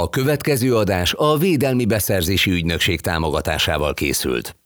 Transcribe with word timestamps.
A 0.00 0.08
következő 0.08 0.76
adás 0.76 1.14
a 1.16 1.36
Védelmi 1.38 1.84
Beszerzési 1.84 2.50
Ügynökség 2.50 3.00
támogatásával 3.00 3.94
készült. 3.94 4.56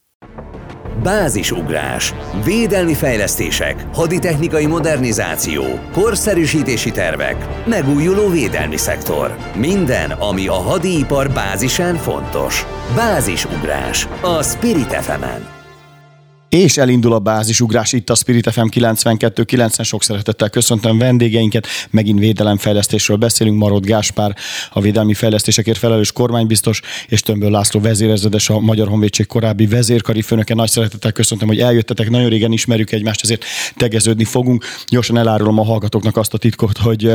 Bázisugrás, 1.03 2.15
védelmi 2.45 2.95
fejlesztések, 2.95 3.87
haditechnikai 3.95 4.67
modernizáció, 4.67 5.63
korszerűsítési 5.93 6.91
tervek, 6.91 7.67
megújuló 7.67 8.29
védelmi 8.29 8.77
szektor. 8.77 9.37
Minden, 9.57 10.11
ami 10.11 10.47
a 10.47 10.61
hadipar 10.61 11.31
bázisán 11.31 11.97
fontos. 11.97 12.67
Bázisugrás 12.95 14.09
a 14.23 14.43
Spirit 14.43 14.93
fm 14.93 15.62
és 16.53 16.77
elindul 16.77 17.13
a 17.13 17.19
bázisugrás 17.19 17.93
itt 17.93 18.11
a 18.11 18.15
Spirit 18.15 18.51
FM 18.51 18.67
92.9-en. 18.71 19.85
Sok 19.85 20.03
szeretettel 20.03 20.51
köszöntöm 20.51 20.99
vendégeinket. 20.99 21.67
Megint 21.91 22.19
védelemfejlesztésről 22.19 23.17
beszélünk. 23.17 23.59
Marod 23.59 23.85
Gáspár, 23.85 24.37
a 24.71 24.81
védelmi 24.81 25.15
fejlesztésekért 25.15 25.79
felelős 25.79 26.13
kormánybiztos, 26.13 26.81
és 27.09 27.21
Tömből 27.21 27.51
László 27.51 27.81
vezérezredes, 27.81 28.49
a 28.49 28.61
Magyar 28.61 28.89
Honvédség 28.89 29.27
korábbi 29.27 29.67
vezérkari 29.67 30.23
főnöke. 30.23 30.55
Nagy 30.55 30.69
szeretettel 30.69 31.13
köszöntöm, 31.13 31.49
hogy 31.49 31.61
eljöttetek. 31.61 32.11
Nagyon 32.11 32.29
régen 32.29 32.53
ismerjük 32.53 32.93
egymást, 32.93 33.23
ezért 33.23 33.45
tegeződni 33.77 34.25
fogunk. 34.25 34.65
Gyorsan 34.87 35.19
elárulom 35.19 35.59
a 35.59 35.65
hallgatóknak 35.65 36.17
azt 36.17 36.35
a 36.35 36.39
titkot, 36.39 36.79
hogy 36.79 37.13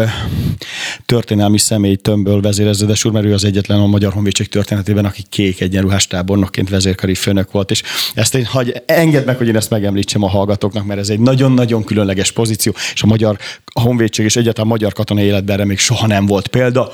történelmi 1.05 1.57
személy 1.57 1.95
Tömből 1.95 2.41
vezérezredes 2.41 3.05
úr, 3.05 3.11
mert 3.11 3.25
ő 3.25 3.33
az 3.33 3.43
egyetlen 3.43 3.79
a 3.79 3.87
Magyar 3.87 4.13
Honvédség 4.13 4.49
történetében, 4.49 5.05
aki 5.05 5.23
kék 5.29 5.61
egyenruhás 5.61 6.07
tábornokként 6.07 6.69
vezérkari 6.69 7.15
főnök 7.15 7.51
volt. 7.51 7.71
És 7.71 7.83
ezt 8.13 8.35
én 8.35 8.45
hagy, 8.45 8.81
enged 8.85 9.25
meg, 9.27 9.37
hogy 9.37 9.47
én 9.47 9.55
ezt 9.55 9.69
megemlítsem 9.69 10.23
a 10.23 10.29
hallgatóknak, 10.29 10.85
mert 10.85 10.99
ez 10.99 11.09
egy 11.09 11.19
nagyon-nagyon 11.19 11.83
különleges 11.83 12.31
pozíció, 12.31 12.73
és 12.93 13.03
a 13.03 13.07
magyar 13.07 13.37
honvédség 13.73 14.25
és 14.25 14.35
egyáltalán 14.35 14.69
magyar 14.69 14.93
katonai 14.93 15.23
életben 15.25 15.55
erre 15.55 15.65
még 15.65 15.77
soha 15.77 16.07
nem 16.07 16.25
volt 16.25 16.47
példa. 16.47 16.91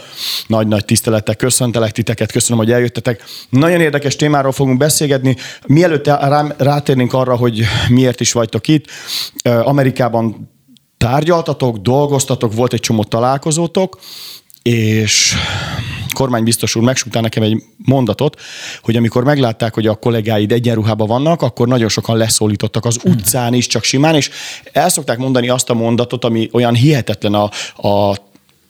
Nagy-nagy 0.48 0.86
tisztelettel 0.86 1.36
köszöntelek 1.36 1.92
titeket, 1.92 2.32
köszönöm, 2.32 2.58
hogy 2.58 2.72
eljöttetek. 2.72 3.24
Nagyon 3.50 3.82
érdekes 3.82 4.16
témáról 4.16 4.52
fogunk 4.52 4.78
beszélgetni. 4.78 5.36
Mielőtt 5.68 6.12
rátérnénk 6.58 7.14
arra, 7.14 7.36
hogy 7.36 7.64
miért 7.90 8.20
is 8.20 8.32
vagytok 8.32 8.68
itt, 8.68 8.86
Amerikában 9.44 10.52
tárgyaltatok, 10.98 11.78
dolgoztatok, 11.78 12.54
volt 12.54 12.74
egy 12.74 12.80
csomó 12.80 13.04
találkozótok, 13.04 14.00
és 14.64 15.36
kormánybiztos 16.14 16.76
úr 16.76 16.84
megsúgtál 16.84 17.22
nekem 17.22 17.44
egy 17.44 17.64
mondatot, 17.78 18.42
hogy 18.82 18.96
amikor 18.96 19.24
meglátták, 19.24 19.74
hogy 19.74 19.88
a 19.88 19.96
kollégáid 19.96 20.52
egyenruhában 20.52 21.08
vannak, 21.08 21.42
akkor 21.42 21.68
nagyon 21.68 21.90
sokan 21.90 22.18
leszólítottak 22.18 22.86
az 22.86 23.00
utcán 23.04 23.54
is, 23.54 23.68
csak 23.68 23.84
simán, 23.84 24.16
és 24.16 24.30
el 24.72 24.90
szokták 24.90 25.18
mondani 25.18 25.50
azt 25.50 25.70
a 25.70 25.74
mondatot, 25.74 26.26
ami 26.26 26.50
olyan 26.52 26.76
hihetetlen 26.76 27.34
a, 27.34 27.50
a 27.88 28.18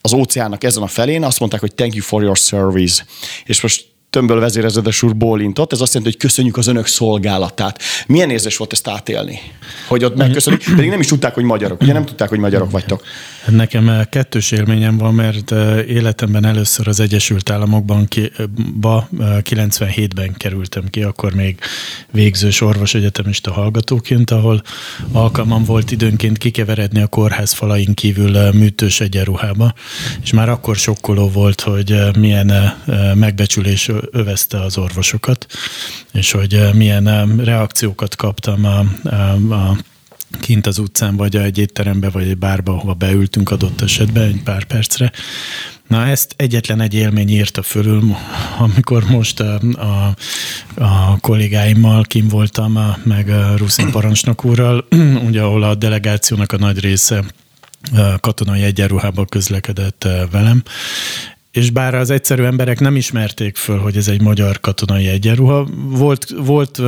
az 0.05 0.13
óceánnak 0.13 0.63
ezen 0.63 0.83
a 0.83 0.88
felén, 0.88 1.23
azt 1.23 1.39
mondták, 1.39 1.59
hogy 1.59 1.75
thank 1.75 1.94
you 1.94 2.03
for 2.03 2.22
your 2.22 2.38
service. 2.38 3.05
És 3.45 3.61
most 3.61 3.85
tömből 4.14 4.39
vezérezedes 4.39 5.03
úr 5.03 5.16
bólintott, 5.16 5.72
ez 5.72 5.81
azt 5.81 5.94
jelenti, 5.94 6.16
hogy 6.17 6.28
köszönjük 6.28 6.58
az 6.58 6.67
önök 6.67 6.88
szolgálatát. 6.88 7.81
Milyen 8.08 8.30
érzés 8.30 8.58
volt 8.58 8.72
ezt 8.72 8.88
átélni? 8.88 9.39
Hogy 9.88 10.03
ott 10.03 10.16
megköszönik, 10.16 10.64
pedig 10.75 10.89
nem 10.89 11.00
is 11.00 11.08
tudták, 11.08 11.33
hogy 11.33 11.44
magyarok. 11.44 11.81
Ugye 11.81 11.94
nem 11.94 12.06
tudták, 12.06 12.30
hogy 12.30 12.39
magyarok 12.39 12.72
vagytok. 12.72 13.03
Nekem 13.47 13.89
eh, 13.89 14.06
kettős 14.09 14.52
élményem 14.52 14.97
van, 14.97 15.14
mert 15.14 15.52
eh, 15.52 15.89
életemben 15.89 16.45
először 16.45 16.88
az 16.88 17.00
Egyesült 17.00 17.50
Államokban 17.50 18.08
ki, 18.08 18.31
eh, 18.38 18.45
ba, 18.80 19.09
97-ben 19.19 20.34
kerültem 20.34 20.84
ki, 20.89 21.03
akkor 21.03 21.34
még 21.34 21.59
végzős 22.11 22.61
orvos 22.61 22.94
egyetemista 22.94 23.52
hallgatóként, 23.52 24.31
ahol 24.31 24.61
alkalmam 25.11 25.64
volt 25.64 25.91
időnként 25.91 26.38
kikeveredni 26.38 27.02
a 27.02 27.08
kórház 27.08 27.52
falain 27.52 27.94
kívül 27.94 28.52
műtős 28.52 29.00
egyenruhába, 29.00 29.73
és 30.23 30.34
már 30.34 30.50
akkor 30.50 30.75
sokkoló 30.75 31.30
volt, 31.30 31.61
hogy 31.61 31.95
milyen 32.17 32.73
megbecsülés 33.14 33.89
övezte 34.11 34.61
az 34.61 34.77
orvosokat, 34.77 35.45
és 36.13 36.31
hogy 36.31 36.69
milyen 36.73 37.35
reakciókat 37.37 38.15
kaptam 38.15 38.65
a, 38.65 38.85
a, 39.09 39.53
a 39.53 39.77
kint 40.39 40.67
az 40.67 40.78
utcán, 40.78 41.16
vagy 41.16 41.35
egy 41.35 41.57
étterembe, 41.57 42.09
vagy 42.09 42.28
egy 42.28 42.38
bárba, 42.38 42.73
ahova 42.73 42.94
beültünk 42.94 43.51
adott 43.51 43.81
esetben 43.81 44.23
egy 44.23 44.41
pár 44.44 44.63
percre. 44.63 45.11
Na 45.88 46.05
ezt 46.07 46.33
egyetlen 46.38 46.81
egy 46.81 46.94
élmény 46.94 47.29
írta 47.29 47.61
fölül, 47.61 48.16
amikor 48.57 49.03
most 49.03 49.39
a, 49.39 49.59
a, 49.75 50.16
a 50.83 51.17
kollégáimmal 51.19 52.03
kim 52.03 52.28
voltam, 52.28 52.75
a, 52.75 52.97
meg 53.03 53.29
a 53.29 53.57
Ruszin 53.57 53.91
parancsnok 53.91 54.45
úrral, 54.45 54.88
ugye 55.28 55.41
ahol 55.41 55.63
a 55.63 55.75
delegációnak 55.75 56.51
a 56.51 56.57
nagy 56.57 56.79
része 56.79 57.23
katonai 58.19 58.61
egyenruhában 58.61 59.25
közlekedett 59.25 60.07
velem, 60.31 60.63
és 61.53 61.69
bár 61.69 61.96
az 61.96 62.09
egyszerű 62.09 62.44
emberek 62.44 62.80
nem 62.80 62.96
ismerték 62.96 63.58
föl, 63.58 63.80
hogy 63.80 63.97
ez 63.97 64.08
egy 64.08 64.22
magyar 64.22 64.59
katonai 64.59 65.08
egyenruha, 65.08 65.68
volt, 65.88 66.28
volt 66.38 66.81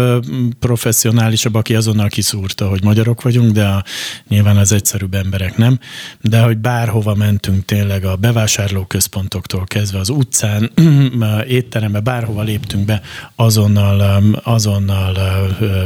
professzionálisabb, 0.59 1.55
aki 1.55 1.75
azonnal 1.75 2.07
kiszúrta, 2.07 2.67
hogy 2.67 2.83
magyarok 2.83 3.21
vagyunk, 3.21 3.51
de 3.51 3.65
a, 3.65 3.83
nyilván 4.27 4.57
az 4.57 4.71
egyszerűbb 4.71 5.13
emberek 5.13 5.57
nem. 5.57 5.79
De 6.21 6.41
hogy 6.41 6.57
bárhova 6.57 7.15
mentünk 7.15 7.65
tényleg 7.65 8.05
a 8.05 8.15
bevásárlóközpontoktól 8.15 9.63
kezdve 9.65 9.99
az 9.99 10.09
utcán, 10.09 10.71
étterembe, 11.47 11.99
bárhova 11.99 12.41
léptünk 12.41 12.85
be, 12.85 13.01
azonnal, 13.35 14.23
azonnal 14.43 15.17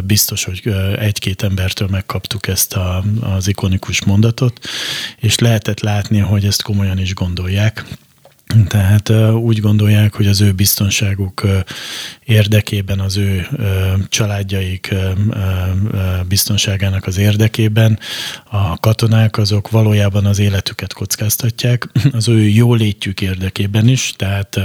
biztos, 0.06 0.44
hogy 0.44 0.74
egy-két 1.00 1.44
embertől 1.44 1.88
megkaptuk 1.92 2.48
ezt 2.48 2.74
a, 2.74 3.04
az 3.22 3.48
ikonikus 3.48 4.06
mondatot, 4.06 4.60
és 5.18 5.40
lehetett 5.40 5.80
látni, 5.80 6.18
hogy 6.18 6.46
ezt 6.46 6.62
komolyan 6.62 7.00
is 7.00 7.14
gondolják. 7.14 7.86
Tehát 8.68 9.10
úgy 9.34 9.60
gondolják, 9.60 10.16
hogy 10.16 10.28
az 10.28 10.42
ő 10.42 10.52
biztonságuk 10.52 11.48
érdekében, 12.30 13.00
az 13.00 13.18
ő 13.18 13.48
családjaik 14.10 14.96
biztonságának 16.28 17.06
az 17.06 17.18
érdekében 17.18 18.00
a 18.50 18.80
katonák 18.80 19.38
azok 19.38 19.70
valójában 19.70 20.26
az 20.26 20.40
életüket 20.40 20.94
kockáztatják, 20.94 21.88
az 22.12 22.28
ő 22.28 22.48
jólétjük 22.48 23.22
érdekében 23.22 23.88
is, 23.88 24.14
tehát 24.18 24.60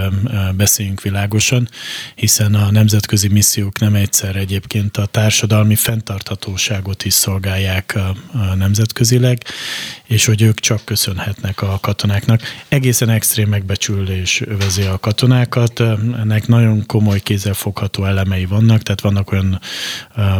beszéljünk 0.56 1.02
világosan, 1.02 1.68
hiszen 2.14 2.54
a 2.54 2.70
nemzetközi 2.70 3.28
missziók 3.28 3.78
nem 3.78 3.94
egyszer 3.94 4.36
egyébként 4.36 4.96
a 4.96 5.06
társadalmi 5.06 5.74
fenntarthatóságot 5.74 7.04
is 7.04 7.14
szolgálják 7.14 7.98
nemzetközileg, 8.54 9.44
és 10.04 10.24
hogy 10.24 10.42
ők 10.42 10.60
csak 10.60 10.84
köszönhetnek 10.84 11.62
a 11.62 11.78
katonáknak. 11.80 12.40
Egészen 12.68 13.08
extrém 13.08 13.48
megbecsülés 13.48 14.40
övezi 14.40 14.82
a 14.82 14.98
katonákat, 14.98 15.80
ennek 15.80 16.46
nagyon 16.46 16.86
komoly 16.86 17.20
kézzelfogható 17.54 18.04
elemei 18.04 18.44
vannak, 18.44 18.82
tehát 18.82 19.00
vannak 19.00 19.32
olyan 19.32 19.60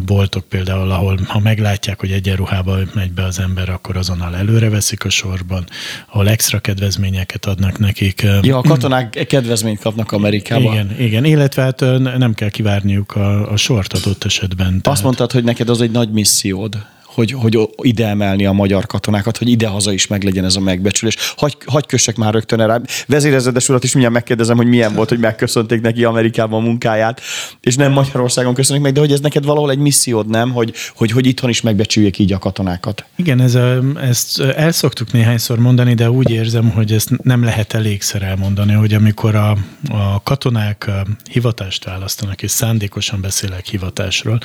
boltok 0.06 0.44
például, 0.48 0.90
ahol 0.90 1.18
ha 1.26 1.38
meglátják, 1.38 2.00
hogy 2.00 2.10
egyenruhába 2.10 2.78
megy 2.94 3.12
be 3.12 3.24
az 3.24 3.38
ember, 3.38 3.68
akkor 3.68 3.96
azonnal 3.96 4.36
előre 4.36 4.70
veszik 4.70 5.04
a 5.04 5.10
sorban, 5.10 5.64
ahol 6.08 6.28
extra 6.28 6.58
kedvezményeket 6.58 7.46
adnak 7.46 7.78
nekik. 7.78 8.26
Ja, 8.42 8.58
a 8.58 8.62
katonák 8.62 9.26
kedvezményt 9.28 9.80
kapnak 9.80 10.12
Amerikában. 10.12 10.72
Igen, 10.72 11.00
igen, 11.00 11.24
illetve 11.24 11.62
hát 11.62 11.80
nem 12.18 12.34
kell 12.34 12.48
kivárniuk 12.50 13.16
a, 13.16 13.52
a 13.52 13.56
sort 13.56 13.92
adott 13.92 14.24
esetben. 14.24 14.72
Azt 14.74 14.82
tehát... 14.82 15.02
mondtad, 15.02 15.32
hogy 15.32 15.44
neked 15.44 15.68
az 15.68 15.80
egy 15.80 15.90
nagy 15.90 16.10
missziód 16.10 16.86
hogy, 17.14 17.32
hogy 17.32 17.58
ide 17.76 18.06
emelni 18.06 18.46
a 18.46 18.52
magyar 18.52 18.86
katonákat, 18.86 19.36
hogy 19.36 19.48
ide-haza 19.48 19.92
is 19.92 20.06
meglegyen 20.06 20.44
ez 20.44 20.56
a 20.56 20.60
megbecsülés. 20.60 21.16
Hagy, 21.36 21.56
hagy 21.66 21.86
kössek 21.86 22.16
már 22.16 22.32
rögtön 22.32 22.60
erre. 22.60 22.80
Vezérezedes 23.06 23.68
urat 23.68 23.84
is 23.84 23.92
mindjárt 23.92 24.14
megkérdezem, 24.14 24.56
hogy 24.56 24.66
milyen 24.66 24.94
volt, 24.94 25.08
hogy 25.08 25.18
megköszönték 25.18 25.80
neki 25.80 26.04
Amerikában 26.04 26.62
a 26.62 26.64
munkáját, 26.64 27.20
és 27.60 27.76
nem 27.76 27.92
Magyarországon 27.92 28.54
köszönik 28.54 28.82
meg, 28.82 28.92
de 28.92 29.00
hogy 29.00 29.12
ez 29.12 29.20
neked 29.20 29.44
valahol 29.44 29.70
egy 29.70 29.78
missziód, 29.78 30.28
nem? 30.28 30.52
Hogy, 30.52 30.72
hogy, 30.94 31.10
hogy 31.10 31.26
itthon 31.26 31.50
is 31.50 31.60
megbecsüljék 31.60 32.18
így 32.18 32.32
a 32.32 32.38
katonákat. 32.38 33.04
Igen, 33.16 33.40
ez, 33.40 33.58
ezt 34.00 34.40
el 34.40 34.72
szoktuk 34.72 35.12
néhányszor 35.12 35.58
mondani, 35.58 35.94
de 35.94 36.10
úgy 36.10 36.30
érzem, 36.30 36.70
hogy 36.70 36.92
ezt 36.92 37.22
nem 37.22 37.44
lehet 37.44 37.72
elégszer 37.74 38.22
elmondani, 38.22 38.72
hogy 38.72 38.94
amikor 38.94 39.34
a, 39.34 39.50
a 39.88 40.22
katonák 40.22 40.90
hivatást 41.30 41.84
választanak, 41.84 42.42
és 42.42 42.50
szándékosan 42.50 43.20
beszélek 43.20 43.66
hivatásról, 43.66 44.40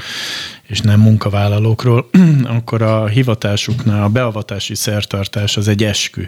és 0.68 0.82
nem 0.82 1.00
munkavállalókról, 1.00 2.10
akkor 2.60 2.82
a 2.82 3.08
hivatásuknál 3.08 4.04
a 4.04 4.10
beavatási 4.10 4.76
szertartás 4.76 5.58
az 5.58 5.68
egy 5.68 5.84
eskü, 5.84 6.28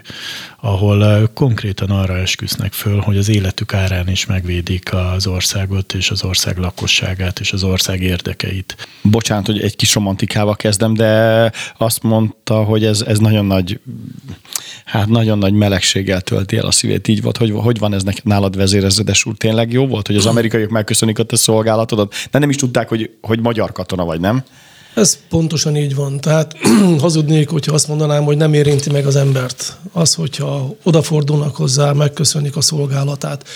ahol 0.60 1.30
konkrétan 1.34 1.90
arra 1.90 2.16
esküsznek 2.16 2.72
föl, 2.72 3.00
hogy 3.00 3.18
az 3.18 3.28
életük 3.28 3.74
árán 3.74 4.08
is 4.08 4.26
megvédik 4.26 4.92
az 4.92 5.26
országot 5.26 5.94
és 5.94 6.10
az 6.10 6.24
ország 6.24 6.58
lakosságát 6.58 7.40
és 7.40 7.52
az 7.52 7.62
ország 7.62 8.02
érdekeit. 8.02 8.88
Bocsánat, 9.02 9.46
hogy 9.46 9.60
egy 9.60 9.76
kis 9.76 9.94
romantikával 9.94 10.56
kezdem, 10.56 10.94
de 10.94 11.52
azt 11.78 12.02
mondta, 12.02 12.62
hogy 12.62 12.84
ez, 12.84 13.00
ez 13.00 13.18
nagyon 13.18 13.46
nagy 13.46 13.80
hát 14.84 15.08
nagyon 15.08 15.38
nagy 15.38 15.52
melegséggel 15.52 16.20
tölti 16.20 16.56
el 16.56 16.66
a 16.66 16.70
szívét. 16.70 17.08
Így 17.08 17.22
volt, 17.22 17.36
hogy, 17.36 17.50
hogy 17.50 17.78
van 17.78 17.94
ez 17.94 18.02
neked 18.02 18.24
nálad 18.24 18.56
vezérezredes 18.56 19.24
úr? 19.24 19.36
Tényleg 19.36 19.72
jó 19.72 19.86
volt, 19.86 20.06
hogy 20.06 20.16
az 20.16 20.26
amerikaiak 20.26 20.70
megköszönik 20.70 21.18
a 21.18 21.22
te 21.22 21.36
szolgálatodat, 21.36 22.14
de 22.30 22.38
nem 22.38 22.50
is 22.50 22.56
tudták, 22.56 22.88
hogy, 22.88 23.10
hogy 23.20 23.40
magyar 23.40 23.72
katona 23.72 24.04
vagy, 24.04 24.20
nem? 24.20 24.44
Ez 24.94 25.18
pontosan 25.28 25.76
így 25.76 25.94
van. 25.94 26.20
Tehát 26.20 26.56
hazudnék, 27.00 27.48
hogyha 27.48 27.74
azt 27.74 27.88
mondanám, 27.88 28.24
hogy 28.24 28.36
nem 28.36 28.54
érinti 28.54 28.90
meg 28.90 29.06
az 29.06 29.16
embert. 29.16 29.76
Az, 29.92 30.14
hogyha 30.14 30.74
odafordulnak 30.82 31.56
hozzá, 31.56 31.92
megköszönik 31.92 32.56
a 32.56 32.60
szolgálatát. 32.60 33.48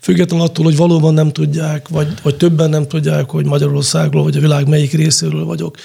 Függetlenül 0.00 0.46
attól, 0.46 0.64
hogy 0.64 0.76
valóban 0.76 1.14
nem 1.14 1.32
tudják, 1.32 1.88
vagy, 1.88 2.08
vagy 2.22 2.36
többen 2.36 2.70
nem 2.70 2.88
tudják, 2.88 3.30
hogy 3.30 3.44
Magyarországról, 3.44 4.22
vagy 4.22 4.36
a 4.36 4.40
világ 4.40 4.68
melyik 4.68 4.92
részéről 4.92 5.44
vagyok. 5.44 5.76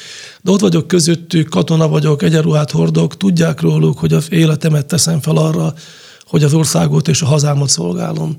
De 0.41 0.51
ott 0.51 0.59
vagyok 0.59 0.87
közöttük, 0.87 1.49
katona 1.49 1.87
vagyok, 1.87 2.23
egyenruhát 2.23 2.71
hordok, 2.71 3.17
tudják 3.17 3.61
róluk, 3.61 3.99
hogy 3.99 4.13
az 4.13 4.27
életemet 4.29 4.85
teszem 4.85 5.21
fel 5.21 5.37
arra, 5.37 5.73
hogy 6.25 6.43
az 6.43 6.53
országot 6.53 7.07
és 7.07 7.21
a 7.21 7.25
hazámat 7.25 7.69
szolgálom. 7.69 8.35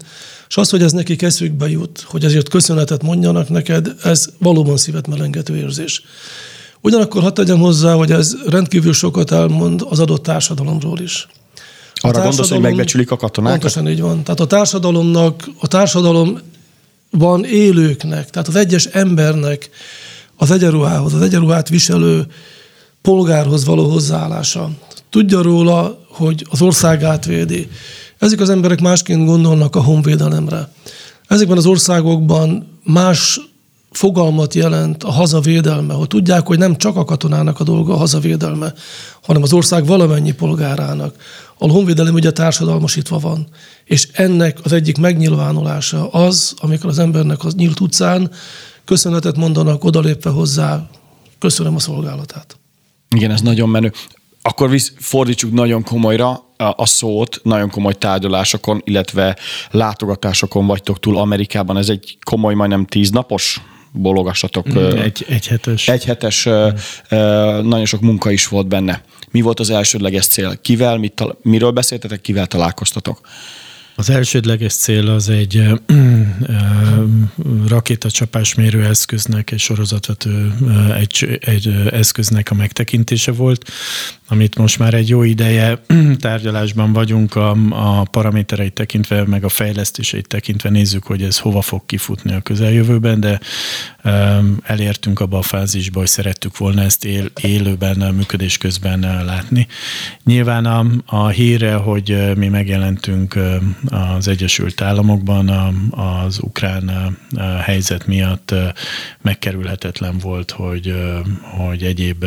És 0.48 0.56
az, 0.56 0.70
hogy 0.70 0.82
ez 0.82 0.92
neki 0.92 1.16
eszükbe 1.18 1.68
jut, 1.68 2.04
hogy 2.06 2.24
ezért 2.24 2.48
köszönetet 2.48 3.02
mondjanak 3.02 3.48
neked, 3.48 3.94
ez 4.02 4.26
valóban 4.38 4.76
szívet 4.76 5.06
melengető 5.06 5.56
érzés. 5.56 6.02
Ugyanakkor 6.80 7.22
hadd 7.22 7.34
tegyem 7.34 7.58
hozzá, 7.58 7.94
hogy 7.94 8.12
ez 8.12 8.36
rendkívül 8.46 8.92
sokat 8.92 9.30
elmond 9.30 9.86
az 9.88 9.98
adott 9.98 10.22
társadalomról 10.22 10.98
is. 10.98 11.26
A 11.94 12.08
Arra 12.08 12.22
gondolsz, 12.22 12.50
hogy 12.50 12.60
megbecsülik 12.60 13.10
a 13.10 13.16
katonákat? 13.16 13.58
Pontosan 13.58 13.88
így 13.88 14.00
van. 14.00 14.22
Tehát 14.22 14.40
a 14.40 14.46
társadalomnak, 14.46 15.48
a 15.58 15.66
társadalomban 15.66 17.44
élőknek, 17.44 18.30
tehát 18.30 18.48
az 18.48 18.56
egyes 18.56 18.84
embernek 18.84 19.70
az 20.36 20.50
egyenruhához, 20.50 21.14
az 21.14 21.20
egyenruhát 21.20 21.68
viselő 21.68 22.26
polgárhoz 23.02 23.64
való 23.64 23.88
hozzáállása. 23.88 24.70
Tudja 25.10 25.42
róla, 25.42 25.98
hogy 26.08 26.46
az 26.50 26.62
országát 26.62 27.24
védi. 27.24 27.68
Ezek 28.18 28.40
az 28.40 28.50
emberek 28.50 28.80
másként 28.80 29.26
gondolnak 29.26 29.76
a 29.76 29.82
honvédelemre. 29.82 30.72
Ezekben 31.28 31.56
az 31.56 31.66
országokban 31.66 32.80
más 32.84 33.40
fogalmat 33.90 34.54
jelent 34.54 35.02
a 35.02 35.10
hazavédelme, 35.10 35.94
hogy 35.94 36.08
tudják, 36.08 36.46
hogy 36.46 36.58
nem 36.58 36.76
csak 36.76 36.96
a 36.96 37.04
katonának 37.04 37.60
a 37.60 37.64
dolga 37.64 37.92
a 37.92 37.96
hazavédelme, 37.96 38.72
hanem 39.22 39.42
az 39.42 39.52
ország 39.52 39.86
valamennyi 39.86 40.32
polgárának. 40.32 41.16
A 41.58 41.70
honvédelem 41.70 42.14
ugye 42.14 42.30
társadalmasítva 42.30 43.18
van, 43.18 43.48
és 43.84 44.08
ennek 44.12 44.58
az 44.62 44.72
egyik 44.72 44.98
megnyilvánulása 44.98 46.08
az, 46.08 46.54
amikor 46.58 46.90
az 46.90 46.98
embernek 46.98 47.44
az 47.44 47.54
nyílt 47.54 47.80
utcán 47.80 48.30
köszönetet 48.84 49.36
mondanak, 49.36 49.84
odalépve 49.84 50.30
hozzá, 50.30 50.88
köszönöm 51.38 51.74
a 51.74 51.78
szolgálatát. 51.78 52.58
Igen, 53.16 53.30
ez 53.30 53.40
nagyon 53.40 53.68
menő. 53.68 53.92
Akkor 54.42 54.70
visz, 54.70 54.92
fordítsuk 54.98 55.52
nagyon 55.52 55.82
komolyra 55.82 56.44
a 56.56 56.86
szót, 56.86 57.40
nagyon 57.42 57.70
komoly 57.70 57.94
tárgyalásokon, 57.94 58.80
illetve 58.84 59.36
látogatásokon 59.70 60.66
vagytok 60.66 61.00
túl 61.00 61.18
Amerikában. 61.18 61.76
Ez 61.76 61.88
egy 61.88 62.18
komoly, 62.24 62.54
majdnem 62.54 62.84
tíznapos 62.84 63.60
bologassatok. 63.96 64.68
Mm, 64.68 64.76
egy, 64.76 65.24
egy 65.28 65.46
hetes. 65.46 65.88
Egy 65.88 66.04
hetes, 66.04 66.48
mm. 66.48 66.68
nagyon 67.68 67.84
sok 67.84 68.00
munka 68.00 68.30
is 68.30 68.48
volt 68.48 68.66
benne. 68.66 69.02
Mi 69.30 69.40
volt 69.40 69.60
az 69.60 69.70
elsődleges 69.70 70.26
cél? 70.26 70.58
Kivel, 70.60 70.96
mit, 70.96 71.24
miről 71.42 71.70
beszéltetek, 71.70 72.20
kivel 72.20 72.46
találkoztatok? 72.46 73.20
Az 73.98 74.10
elsődleges 74.10 74.74
cél 74.74 75.08
az 75.08 75.28
egy 75.28 75.62
rakétacsapásmérő 77.68 78.84
eszköznek, 78.84 79.50
egy 79.50 79.58
sorozatvető 79.58 80.52
egy, 80.96 81.38
egy 81.40 81.68
eszköznek 81.90 82.50
a 82.50 82.54
megtekintése 82.54 83.32
volt, 83.32 83.70
amit 84.28 84.58
most 84.58 84.78
már 84.78 84.94
egy 84.94 85.08
jó 85.08 85.22
ideje 85.22 85.82
tárgyalásban 86.18 86.92
vagyunk, 86.92 87.34
a, 87.34 87.56
a 87.70 88.02
paramétereit 88.02 88.72
tekintve, 88.72 89.24
meg 89.24 89.44
a 89.44 89.48
fejlesztéseit 89.48 90.28
tekintve 90.28 90.70
nézzük, 90.70 91.04
hogy 91.04 91.22
ez 91.22 91.38
hova 91.38 91.60
fog 91.60 91.86
kifutni 91.86 92.32
a 92.32 92.40
közeljövőben, 92.40 93.20
de 93.20 93.40
elértünk 94.62 95.20
abba 95.20 95.38
a 95.38 95.42
fázisba, 95.42 95.98
hogy 95.98 96.08
szerettük 96.08 96.58
volna 96.58 96.82
ezt 96.82 97.04
él, 97.04 97.30
élőben, 97.40 98.14
működés 98.14 98.58
közben 98.58 99.24
látni. 99.24 99.66
Nyilván 100.24 100.64
a, 100.64 100.86
a 101.06 101.28
híre, 101.28 101.74
hogy 101.74 102.36
mi 102.36 102.48
megjelentünk 102.48 103.38
az 103.90 104.28
Egyesült 104.28 104.80
Államokban 104.80 105.48
az 105.90 106.38
ukrán 106.42 107.16
helyzet 107.62 108.06
miatt 108.06 108.54
megkerülhetetlen 109.20 110.18
volt, 110.18 110.50
hogy, 110.50 110.94
hogy 111.42 111.82
egyéb 111.82 112.24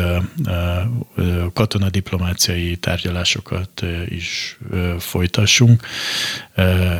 katonadiplomáciai 1.52 2.76
tárgyalásokat 2.76 3.82
is 4.08 4.58
folytassunk. 4.98 5.86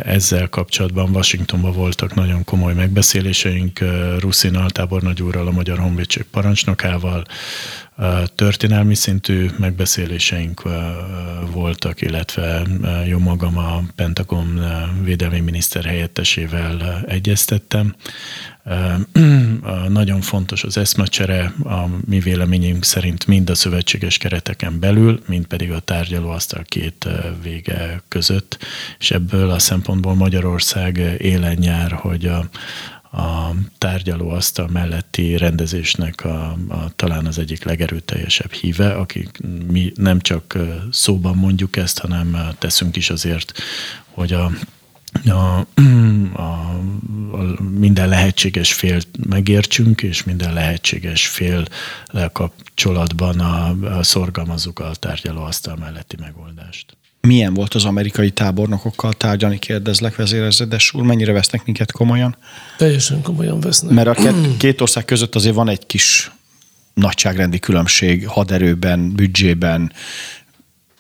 Ezzel 0.03 0.49
kapcsolatban 0.49 1.11
Washingtonban 1.11 1.73
voltak 1.73 2.15
nagyon 2.15 2.45
komoly 2.45 2.75
megbeszéléseink 2.75 3.79
Ruszin 4.19 4.57
altábornagy 4.57 5.23
úrral, 5.23 5.47
a 5.47 5.51
Magyar 5.51 5.79
Honvédség 5.79 6.25
parancsnokával, 6.31 7.25
történelmi 8.35 8.95
szintű 8.95 9.51
megbeszéléseink 9.59 10.63
voltak, 11.53 12.01
illetve 12.01 12.63
jó 13.07 13.19
magam 13.19 13.59
a 13.59 13.83
Pentagon 13.95 14.61
védelmi 15.03 15.41
miniszter 15.41 15.85
helyettesével 15.85 17.05
egyeztettem. 17.07 17.95
Nagyon 19.89 20.21
fontos 20.21 20.65
az 20.65 20.77
eszmecsere, 20.77 21.55
a 21.65 21.87
mi 22.07 22.19
véleményünk 22.19 22.85
szerint 22.85 23.27
mind 23.27 23.51
a 23.51 23.55
szövetséges 23.55 24.19
kereteken 24.19 24.81
belül, 24.81 25.23
mind 25.27 25.47
pedig 25.47 25.73
a 25.73 25.81
tárgyalóasztal 25.81 26.63
két 26.65 27.09
vége 27.43 28.03
között, 28.09 28.59
és 28.99 29.11
ebből 29.11 29.51
a 29.51 29.59
szempontból 29.59 30.15
Magyarország 30.15 31.17
élen 31.19 31.57
nyár, 31.57 31.93
hogy 31.93 32.27
a, 32.27 32.49
a 33.13 33.51
tárgyalóasztal 33.79 34.69
melletti 34.69 35.37
rendezésnek 35.37 36.25
a, 36.25 36.57
a, 36.69 36.91
talán 36.97 37.27
az 37.27 37.39
egyik 37.39 37.65
legerőteljesebb 37.65 38.53
híve, 38.53 38.93
akik 38.93 39.39
mi 39.67 39.93
nem 39.95 40.21
csak 40.21 40.59
szóban 40.91 41.37
mondjuk 41.37 41.77
ezt, 41.77 41.99
hanem 41.99 42.37
teszünk 42.59 42.97
is 42.97 43.11
azért, 43.11 43.53
hogy 44.11 44.33
a 44.33 44.51
a, 45.29 45.67
a, 46.33 46.43
a 47.33 47.63
minden 47.79 48.09
lehetséges 48.09 48.73
fél 48.73 49.01
megértsünk, 49.29 50.03
és 50.03 50.25
minden 50.25 50.53
lehetséges 50.53 51.27
fél 51.27 51.65
kapcsolatban 52.33 53.41
a, 53.41 53.97
a 53.99 54.03
szorgalmazzuk 54.03 54.79
a 54.79 54.95
tárgyalóasztal 54.95 55.77
melletti 55.77 56.17
megoldást. 56.21 56.97
Milyen 57.21 57.55
volt 57.55 57.75
az 57.75 57.85
amerikai 57.85 58.31
tábornokokkal 58.31 59.13
tárgyalni, 59.13 59.59
kérdezlek 59.59 60.17
vezérezredes 60.17 60.95
úr, 60.95 61.03
mennyire 61.03 61.33
vesznek 61.33 61.65
minket 61.65 61.93
komolyan? 61.93 62.37
Teljesen 62.77 63.23
komolyan 63.23 63.61
vesznek. 63.61 63.93
Mert 63.93 64.09
a 64.09 64.13
két, 64.13 64.57
két 64.57 64.81
ország 64.81 65.05
között 65.05 65.35
azért 65.35 65.55
van 65.55 65.69
egy 65.69 65.87
kis 65.87 66.31
nagyságrendi 66.95 67.59
különbség 67.59 68.27
haderőben, 68.27 69.13
büdzsében, 69.13 69.93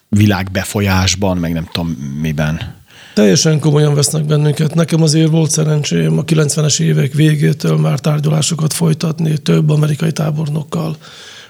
világbefolyásban, 0.08 1.36
meg 1.36 1.52
nem 1.52 1.68
tudom 1.72 1.88
miben. 2.20 2.78
Teljesen 3.14 3.58
komolyan 3.58 3.94
vesznek 3.94 4.24
bennünket. 4.24 4.74
Nekem 4.74 5.02
azért 5.02 5.30
volt 5.30 5.50
szerencsém 5.50 6.18
a 6.18 6.24
90-es 6.24 6.80
évek 6.80 7.12
végétől 7.12 7.76
már 7.76 7.98
tárgyalásokat 8.00 8.72
folytatni 8.72 9.38
több 9.38 9.70
amerikai 9.70 10.12
tábornokkal, 10.12 10.96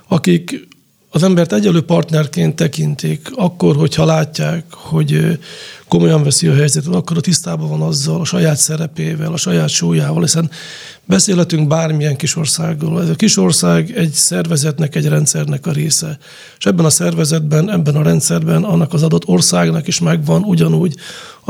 akik 0.08 0.68
az 1.12 1.22
embert 1.22 1.52
egyelő 1.52 1.80
partnerként 1.80 2.56
tekintik, 2.56 3.30
akkor, 3.34 3.76
hogyha 3.76 4.04
látják, 4.04 4.64
hogy 4.70 5.38
komolyan 5.88 6.22
veszi 6.22 6.46
a 6.46 6.54
helyzetet, 6.54 6.94
akkor 6.94 7.16
a 7.16 7.20
tisztában 7.20 7.68
van 7.68 7.82
azzal, 7.82 8.20
a 8.20 8.24
saját 8.24 8.56
szerepével, 8.56 9.32
a 9.32 9.36
saját 9.36 9.68
súlyával, 9.68 10.22
hiszen 10.22 10.50
beszélhetünk 11.04 11.68
bármilyen 11.68 12.16
kisországról. 12.16 13.02
Ez 13.02 13.08
a 13.08 13.14
kisország 13.14 13.90
egy 13.96 14.12
szervezetnek, 14.12 14.94
egy 14.94 15.08
rendszernek 15.08 15.66
a 15.66 15.72
része. 15.72 16.18
És 16.58 16.66
ebben 16.66 16.84
a 16.84 16.90
szervezetben, 16.90 17.70
ebben 17.70 17.96
a 17.96 18.02
rendszerben 18.02 18.64
annak 18.64 18.92
az 18.92 19.02
adott 19.02 19.26
országnak 19.26 19.86
is 19.86 20.00
megvan 20.00 20.42
ugyanúgy 20.42 20.94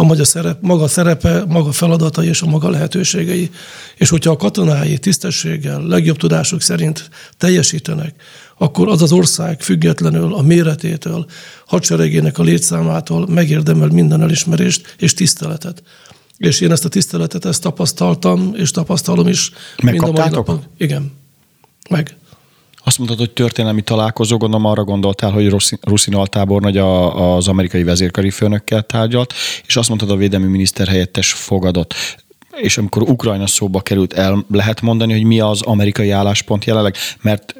a 0.00 0.02
maga, 0.02 0.24
szerep, 0.24 0.58
maga 0.60 0.88
szerepe, 0.88 1.44
maga 1.48 1.72
feladatai 1.72 2.28
és 2.28 2.42
a 2.42 2.46
maga 2.46 2.70
lehetőségei. 2.70 3.50
És 3.96 4.08
hogyha 4.08 4.30
a 4.30 4.36
katonái 4.36 4.98
tisztességgel, 4.98 5.82
legjobb 5.82 6.16
tudásuk 6.16 6.60
szerint 6.60 7.10
teljesítenek, 7.38 8.14
akkor 8.58 8.88
az 8.88 9.02
az 9.02 9.12
ország 9.12 9.60
függetlenül 9.60 10.34
a 10.34 10.42
méretétől, 10.42 11.26
hadseregének 11.66 12.38
a 12.38 12.42
létszámától 12.42 13.26
megérdemel 13.28 13.88
minden 13.88 14.22
elismerést 14.22 14.94
és 14.98 15.14
tiszteletet. 15.14 15.82
És 16.36 16.60
én 16.60 16.72
ezt 16.72 16.84
a 16.84 16.88
tiszteletet 16.88 17.44
ezt 17.44 17.62
tapasztaltam, 17.62 18.52
és 18.56 18.70
tapasztalom 18.70 19.26
is. 19.28 19.50
Megkaptátok? 19.82 20.46
Mind 20.46 20.60
a 20.60 20.66
Igen. 20.76 21.12
Meg. 21.90 22.16
Azt 22.84 22.98
mondtad, 22.98 23.18
hogy 23.18 23.30
történelmi 23.30 23.82
találkozó, 23.82 24.36
gondolom 24.36 24.66
arra 24.66 24.84
gondoltál, 24.84 25.30
hogy 25.30 25.56
Ruszin 25.80 26.14
altábornagy 26.14 26.76
az 26.76 27.48
amerikai 27.48 27.82
vezérkari 27.82 28.30
főnökkel 28.30 28.82
tárgyalt, 28.82 29.34
és 29.66 29.76
azt 29.76 29.88
mondtad, 29.88 30.10
a 30.10 30.16
védelmi 30.16 30.46
miniszter 30.46 30.88
helyettes 30.88 31.32
fogadott 31.32 31.94
és 32.56 32.78
amikor 32.78 33.02
Ukrajna 33.02 33.46
szóba 33.46 33.80
került, 33.80 34.12
el 34.12 34.44
lehet 34.50 34.80
mondani, 34.80 35.12
hogy 35.12 35.24
mi 35.24 35.40
az 35.40 35.62
amerikai 35.62 36.10
álláspont 36.10 36.64
jelenleg? 36.64 36.96
Mert 37.20 37.54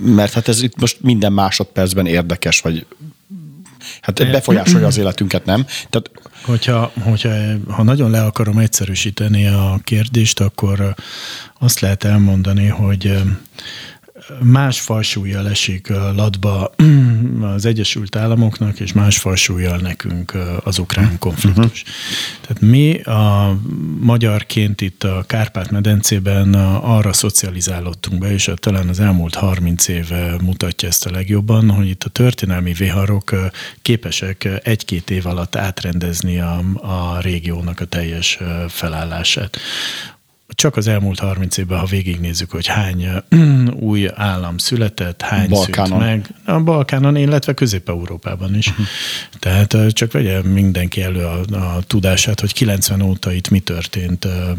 mert 0.00 0.32
hát 0.32 0.48
ez 0.48 0.62
itt 0.62 0.80
most 0.80 0.96
minden 1.00 1.32
másodpercben 1.32 2.06
érdekes, 2.06 2.60
vagy 2.60 2.86
hát 4.00 4.30
befolyásolja 4.30 4.86
az 4.86 4.98
életünket, 4.98 5.44
nem? 5.44 5.66
Tehát... 5.90 6.10
Hogyha, 6.44 6.92
hogyha 7.02 7.34
ha 7.68 7.82
nagyon 7.82 8.10
le 8.10 8.24
akarom 8.24 8.58
egyszerűsíteni 8.58 9.46
a 9.46 9.80
kérdést, 9.84 10.40
akkor 10.40 10.94
azt 11.58 11.80
lehet 11.80 12.04
elmondani, 12.04 12.66
hogy 12.66 13.22
más 14.40 14.80
falsúlyjal 14.80 15.48
esik 15.48 15.88
latba 15.88 16.74
az 17.42 17.64
Egyesült 17.64 18.16
Államoknak, 18.16 18.80
és 18.80 18.92
más 18.92 19.18
falsúlyjal 19.18 19.76
nekünk 19.76 20.36
az 20.64 20.78
ukrán 20.78 21.18
konfliktus. 21.18 21.82
Uh-huh. 21.82 22.46
Tehát 22.46 22.62
mi 22.62 23.00
a 23.00 23.56
magyarként 24.00 24.80
itt 24.80 25.04
a 25.04 25.24
Kárpát-medencében 25.26 26.54
arra 26.82 27.12
szocializálódtunk 27.12 28.20
be, 28.20 28.32
és 28.32 28.50
talán 28.54 28.88
az 28.88 29.00
elmúlt 29.00 29.34
30 29.34 29.88
éve 29.88 30.36
mutatja 30.42 30.88
ezt 30.88 31.06
a 31.06 31.10
legjobban, 31.10 31.70
hogy 31.70 31.88
itt 31.88 32.04
a 32.04 32.08
történelmi 32.08 32.72
viharok 32.72 33.50
képesek 33.82 34.48
egy-két 34.62 35.10
év 35.10 35.26
alatt 35.26 35.56
átrendezni 35.56 36.40
a, 36.40 36.62
a 36.74 37.20
régiónak 37.20 37.80
a 37.80 37.84
teljes 37.84 38.38
felállását 38.68 39.58
csak 40.54 40.76
az 40.76 40.86
elmúlt 40.86 41.18
30 41.18 41.56
évben, 41.56 41.78
ha 41.78 41.86
végignézzük, 41.86 42.50
hogy 42.50 42.66
hány 42.66 43.08
új 43.90 44.08
állam 44.14 44.58
született, 44.58 45.22
hány 45.22 45.48
Balkánon. 45.48 45.88
szűnt 45.88 46.00
meg. 46.00 46.54
A 46.56 46.60
Balkánon, 46.60 47.16
illetve 47.16 47.54
Közép-Európában 47.54 48.56
is. 48.56 48.66
Uh-huh. 48.66 48.86
Tehát 49.38 49.92
csak 49.92 50.12
vegye 50.12 50.42
mindenki 50.42 51.02
elő 51.02 51.24
a, 51.24 51.40
a 51.56 51.82
tudását, 51.86 52.40
hogy 52.40 52.52
90 52.52 53.00
óta 53.00 53.32
itt 53.32 53.50
mi 53.50 53.58
történt, 53.58 54.24
a, 54.24 54.56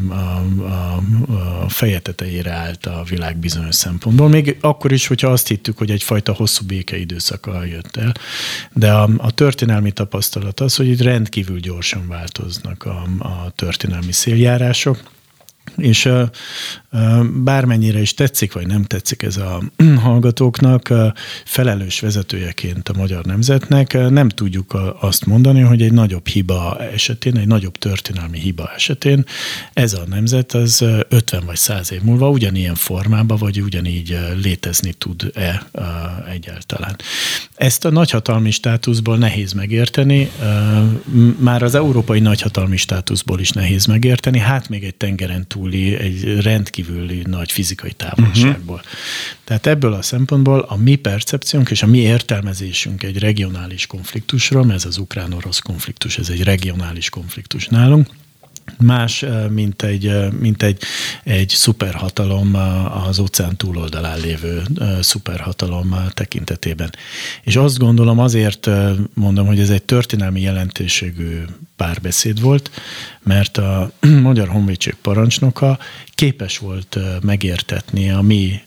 a, 0.60 1.04
a 1.64 1.70
feje 1.70 2.00
tetejére 2.00 2.52
állt 2.52 2.86
a 2.86 3.04
világ 3.10 3.38
bizonyos 3.38 3.76
szempontból. 3.76 4.30
Még 4.30 4.58
akkor 4.62 4.92
is, 4.92 5.08
hogyha 5.08 5.28
azt 5.28 5.48
hittük, 5.48 5.78
hogy 5.78 5.92
egyfajta 5.92 6.34
hosszú 6.34 6.66
békeidőszaka 6.66 7.64
jött 7.66 7.98
el. 7.98 8.14
De 8.74 8.92
a, 8.92 9.10
a 9.18 9.32
történelmi 9.32 9.92
tapasztalat 9.92 10.60
az, 10.60 10.76
hogy 10.76 10.88
itt 10.88 11.02
rendkívül 11.02 11.60
gyorsan 11.60 12.08
változnak 12.08 12.84
a, 12.84 13.04
a 13.20 13.52
történelmi 13.56 14.12
széljárások 14.12 15.00
és 15.78 16.10
bármennyire 17.44 18.02
is 18.02 18.14
tetszik, 18.14 18.54
vagy 18.54 18.68
nem 18.68 18.84
tetszik 18.84 19.24
ez 19.24 19.38
a 19.38 19.62
hallgatóknak, 20.04 20.94
felelős 21.46 22.00
vezetőjeként 22.00 22.90
a 22.90 22.98
magyar 22.98 23.26
nemzetnek 23.26 24.10
nem 24.10 24.30
tudjuk 24.30 24.78
azt 25.00 25.26
mondani, 25.26 25.62
hogy 25.62 25.82
egy 25.82 25.94
nagyobb 25.94 26.28
hiba 26.28 26.78
esetén, 26.80 27.38
egy 27.38 27.48
nagyobb 27.48 27.78
történelmi 27.78 28.40
hiba 28.40 28.72
esetén 28.76 29.26
ez 29.74 29.94
a 29.94 30.04
nemzet 30.08 30.54
az 30.54 30.86
50 31.10 31.46
vagy 31.46 31.56
100 31.56 31.92
év 31.92 32.02
múlva 32.02 32.30
ugyanilyen 32.30 32.76
formában, 32.76 33.38
vagy 33.38 33.62
ugyanígy 33.62 34.18
létezni 34.42 34.94
tud-e 34.94 35.66
egyáltalán. 36.32 36.96
Ezt 37.56 37.86
a 37.86 37.90
nagyhatalmi 37.90 38.52
státuszból 38.52 39.18
nehéz 39.18 39.54
megérteni, 39.54 40.32
már 41.38 41.64
az 41.64 41.76
európai 41.76 42.20
nagyhatalmi 42.20 42.78
státuszból 42.78 43.40
is 43.40 43.50
nehéz 43.50 43.86
megérteni, 43.86 44.40
hát 44.40 44.70
még 44.70 44.84
egy 44.84 44.96
tengeren 44.96 45.48
túli, 45.52 45.96
egy 45.96 46.42
rendkívüli 46.42 47.22
nagy 47.26 47.52
fizikai 47.52 47.92
távolságból. 47.92 48.76
Uh-huh. 48.76 48.92
Tehát 49.44 49.68
ebből 49.68 49.94
a 49.94 50.02
szempontból 50.02 50.60
a 50.60 50.76
mi 50.76 50.96
percepciónk 50.96 51.70
és 51.72 51.84
a 51.84 51.88
mi 51.88 51.98
értelmezésünk 51.98 53.04
egy 53.04 53.18
regionális 53.18 53.88
konfliktusról, 53.88 54.72
ez 54.72 54.86
az 54.86 54.98
ukrán-orosz 54.98 55.60
konfliktus, 55.60 56.18
ez 56.18 56.30
egy 56.30 56.44
regionális 56.44 57.10
konfliktus 57.10 57.68
nálunk, 57.68 58.08
más, 58.78 59.26
mint 59.50 59.82
egy, 59.82 60.14
mint 60.40 60.64
egy, 60.64 60.82
egy 61.24 61.50
szuperhatalom 61.50 62.56
az 63.08 63.20
óceán 63.20 63.56
túloldalán 63.56 64.20
lévő 64.20 64.64
szuperhatalom 65.02 65.96
tekintetében. 66.14 66.90
És 67.44 67.56
azt 67.56 67.78
gondolom 67.78 68.20
azért 68.20 68.70
mondom, 69.14 69.46
hogy 69.46 69.60
ez 69.60 69.70
egy 69.70 69.84
történelmi 69.84 70.42
jelentőségű 70.42 71.44
párbeszéd 71.76 72.42
volt, 72.42 72.72
mert 73.24 73.58
a 73.58 73.92
Magyar 74.22 74.48
Honvédség 74.48 74.96
parancsnoka 75.02 75.80
képes 76.22 76.58
volt 76.58 76.98
megértetni 77.22 78.12
a 78.12 78.22
mi 78.22 78.62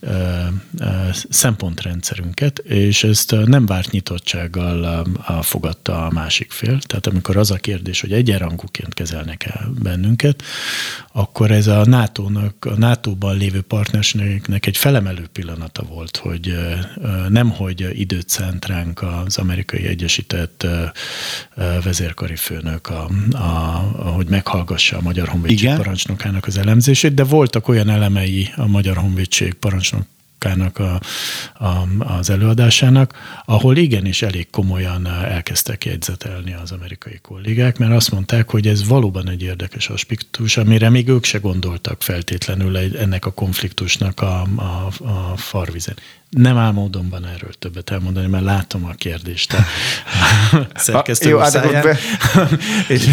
szempontrendszerünket, 1.29 2.59
és 2.59 3.05
ezt 3.05 3.35
nem 3.45 3.67
várt 3.67 3.91
nyitottsággal 3.91 5.07
fogadta 5.43 6.07
a 6.07 6.11
másik 6.11 6.53
fél. 6.53 6.79
Tehát 6.81 7.07
amikor 7.07 7.37
az 7.37 7.51
a 7.51 7.57
kérdés, 7.57 8.01
hogy 8.01 8.13
egyenrangúként 8.13 8.95
kezelnek 8.95 9.45
el 9.45 9.73
bennünket, 9.95 10.43
akkor 11.13 11.51
ez 11.51 11.67
a 11.67 11.85
NATO-nak, 11.85 12.65
a 12.65 12.77
NATO-ban 12.77 13.37
lévő 13.37 13.61
partnerségnek 13.61 14.67
egy 14.67 14.77
felemelő 14.77 15.27
pillanata 15.33 15.83
volt, 15.83 16.17
hogy 16.17 16.55
nem, 17.29 17.51
hogy 17.51 18.01
időt 18.01 18.29
szánt 18.29 18.67
ránk 18.67 19.03
az 19.03 19.39
amerikai 19.39 19.87
egyesített 19.87 20.67
vezérkari 21.85 22.37
főnök, 22.37 22.89
a, 22.89 23.11
a, 23.33 23.43
hogy 23.99 24.27
meghallgassa 24.27 24.97
a 24.97 25.01
Magyar 25.01 25.29
Honvédség 25.29 25.59
Igen? 25.59 25.77
parancsnokának 25.77 26.47
az 26.47 26.59
elemzését, 26.59 27.15
de 27.15 27.25
voltak 27.25 27.69
olyan 27.69 27.89
elemei 27.89 28.53
a 28.57 28.67
Magyar 28.67 28.97
Honvédség 28.97 29.55
parancsnok 29.55 30.07
a, 30.45 31.01
a, 31.65 31.87
az 31.99 32.31
előadásának, 32.31 33.15
ahol 33.45 33.77
igenis 33.77 34.23
elég 34.23 34.51
komolyan 34.51 35.07
elkezdtek 35.07 35.85
jegyzetelni 35.85 36.55
az 36.63 36.73
amerikai 36.73 37.19
kollégák, 37.23 37.79
mert 37.79 37.93
azt 37.93 38.11
mondták, 38.11 38.51
hogy 38.51 38.67
ez 38.67 38.89
valóban 38.89 39.29
egy 39.29 39.43
érdekes 39.43 39.89
aspektus, 39.89 40.57
amire 40.57 40.91
még 40.91 41.09
ők 41.09 41.25
se 41.25 41.39
gondoltak 41.39 42.03
feltétlenül 42.03 42.77
ennek 42.77 43.27
a 43.27 43.31
konfliktusnak 43.31 44.21
a, 44.21 44.47
a, 44.57 45.05
a 45.05 45.37
farvizen 45.37 45.97
nem 46.35 46.57
álmodomban 46.57 47.27
erről 47.27 47.51
többet 47.59 47.91
elmondani, 47.91 48.27
mert 48.27 48.45
látom 48.45 48.85
a 48.85 48.93
kérdést 48.97 49.53
a 49.53 49.59
szerkesztő 50.75 51.29
Jó, 51.29 51.39
hát 51.39 51.71
be. 51.71 51.99
és, 52.95 53.09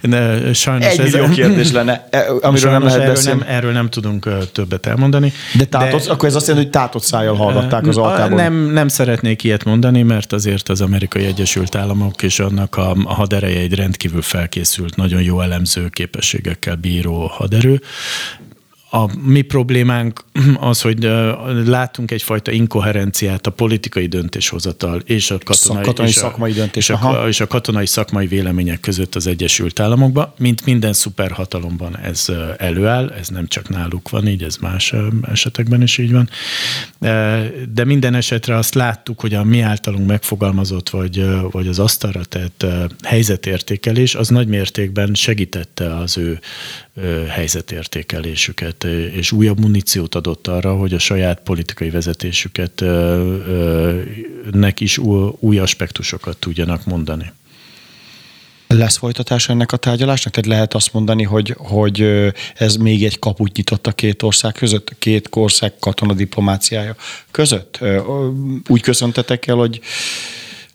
ne, 0.00 0.52
sajnos 0.52 0.86
Egy 0.86 0.98
millió 0.98 1.24
ez, 1.24 1.34
kérdés 1.34 1.72
lenne, 1.72 2.08
e, 2.10 2.26
amiről 2.40 2.70
nem 2.70 2.82
lehet 2.82 3.00
erről 3.00 3.12
beszélni. 3.12 3.38
Nem, 3.38 3.48
erről 3.48 3.72
nem 3.72 3.90
tudunk 3.90 4.28
többet 4.52 4.86
elmondani. 4.86 5.32
De, 5.54 5.64
tátott, 5.64 6.04
de 6.04 6.12
akkor 6.12 6.28
ez 6.28 6.34
azt 6.34 6.46
jelenti, 6.46 6.68
hogy 6.68 6.80
tátott 6.82 7.02
szájjal 7.02 7.36
hallgatták 7.36 7.86
az 7.86 7.96
altából. 7.96 8.38
Nem, 8.38 8.54
nem 8.54 8.88
szeretnék 8.88 9.44
ilyet 9.44 9.64
mondani, 9.64 10.02
mert 10.02 10.32
azért 10.32 10.68
az 10.68 10.80
Amerikai 10.80 11.24
Egyesült 11.24 11.74
Államok 11.74 12.22
és 12.22 12.40
annak 12.40 12.76
a, 12.76 12.90
a 13.04 13.14
hadereje 13.14 13.60
egy 13.60 13.74
rendkívül 13.74 14.22
felkészült, 14.22 14.96
nagyon 14.96 15.22
jó 15.22 15.40
elemző 15.40 15.88
képességekkel 15.88 16.74
bíró 16.74 17.26
haderő 17.26 17.80
a 18.96 19.10
mi 19.22 19.42
problémánk 19.42 20.24
az, 20.70 20.80
hogy 20.80 21.10
látunk 21.66 22.10
egyfajta 22.10 22.50
inkoherenciát 22.50 23.46
a 23.46 23.50
politikai 23.50 24.06
döntéshozatal 24.06 25.00
és 25.04 25.30
a 25.30 25.38
katonai, 25.44 25.82
katonai 25.82 26.10
és 26.10 26.16
a, 26.16 26.20
szakmai 26.20 26.52
döntés. 26.52 26.88
És 26.88 26.94
a, 27.00 27.24
és 27.28 27.40
a 27.40 27.46
katonai 27.46 27.86
szakmai 27.86 28.26
vélemények 28.26 28.80
között 28.80 29.14
az 29.14 29.26
Egyesült 29.26 29.80
Államokban. 29.80 30.32
Mint 30.38 30.64
minden 30.64 30.92
szuperhatalomban 30.92 31.98
ez 31.98 32.26
előáll, 32.58 33.10
ez 33.18 33.28
nem 33.28 33.46
csak 33.46 33.68
náluk 33.68 34.08
van 34.08 34.28
így, 34.28 34.42
ez 34.42 34.56
más 34.56 34.94
esetekben 35.22 35.82
is 35.82 35.98
így 35.98 36.12
van. 36.12 36.28
De 37.74 37.84
minden 37.84 38.14
esetre 38.14 38.56
azt 38.56 38.74
láttuk, 38.74 39.20
hogy 39.20 39.34
a 39.34 39.44
mi 39.44 39.60
általunk 39.60 40.06
megfogalmazott, 40.06 40.90
vagy, 40.90 41.24
vagy 41.50 41.68
az 41.68 41.78
asztalra 41.78 42.24
tett 42.24 42.66
helyzetértékelés, 43.02 44.14
az 44.14 44.28
nagy 44.28 44.48
mértékben 44.48 45.14
segítette 45.14 45.96
az 45.96 46.18
ő 46.18 46.40
helyzetértékelésüket, 47.28 48.84
és 49.12 49.32
újabb 49.32 49.60
muníciót 49.60 50.14
adott 50.14 50.46
arra, 50.46 50.76
hogy 50.76 50.94
a 50.94 50.98
saját 50.98 51.40
politikai 51.40 51.90
vezetésüket 51.90 52.84
nek 54.50 54.80
is 54.80 54.98
új 55.38 55.58
aspektusokat 55.58 56.36
tudjanak 56.36 56.84
mondani. 56.84 57.32
Lesz 58.68 58.96
folytatás 58.96 59.48
ennek 59.48 59.72
a 59.72 59.76
tárgyalásnak? 59.76 60.32
Tehát 60.32 60.48
lehet 60.48 60.74
azt 60.74 60.92
mondani, 60.92 61.22
hogy, 61.22 61.54
hogy 61.58 62.06
ez 62.54 62.76
még 62.76 63.04
egy 63.04 63.18
kaput 63.18 63.56
nyitott 63.56 63.86
a 63.86 63.92
két 63.92 64.22
ország 64.22 64.52
között, 64.52 64.98
két 64.98 65.28
ország 65.30 65.72
katonadiplomáciája 65.78 66.96
között? 67.30 67.78
Úgy 68.68 68.80
köszöntetek 68.80 69.46
el, 69.46 69.56
hogy 69.56 69.80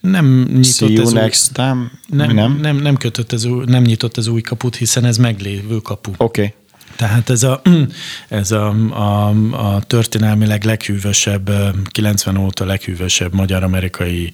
nem 0.01 0.43
nyitott 0.43 0.73
See 0.73 0.89
you 0.89 1.01
ez 1.01 1.11
next 1.11 1.47
új, 1.47 1.53
time? 1.53 1.91
Nem, 2.07 2.31
nem? 2.31 2.57
Nem, 2.61 2.75
nem, 2.75 2.97
kötött 2.97 3.31
ez 3.31 3.45
új, 3.45 3.65
nem 3.65 3.83
nyitott 3.83 4.17
ez 4.17 4.27
új 4.27 4.41
kaput, 4.41 4.75
hiszen 4.75 5.05
ez 5.05 5.17
meglévő 5.17 5.77
kapu. 5.77 6.11
Oké. 6.17 6.23
Okay. 6.23 6.53
Tehát 6.95 7.29
ez 7.29 7.43
a, 7.43 7.61
ez 8.29 8.51
a, 8.51 8.69
a, 8.89 9.29
a 9.51 9.81
történelmileg 9.81 10.63
leghűvösebb, 10.63 11.51
90 11.91 12.37
óta 12.37 12.65
leghűvösebb 12.65 13.33
magyar-amerikai 13.33 14.31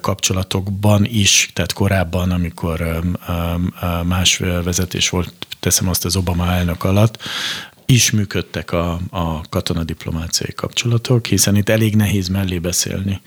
kapcsolatokban 0.00 1.04
is, 1.04 1.50
tehát 1.52 1.72
korábban, 1.72 2.30
amikor 2.30 3.00
más 4.04 4.36
vezetés 4.64 5.08
volt, 5.08 5.32
teszem 5.60 5.88
azt 5.88 6.04
az 6.04 6.16
Obama 6.16 6.52
elnök 6.52 6.84
alatt, 6.84 7.18
is 7.86 8.10
működtek 8.10 8.72
a, 8.72 9.00
a 9.10 9.40
katonadiplomáciai 9.48 10.52
kapcsolatok, 10.52 11.26
hiszen 11.26 11.56
itt 11.56 11.68
elég 11.68 11.96
nehéz 11.96 12.28
mellé 12.28 12.58
beszélni 12.58 13.20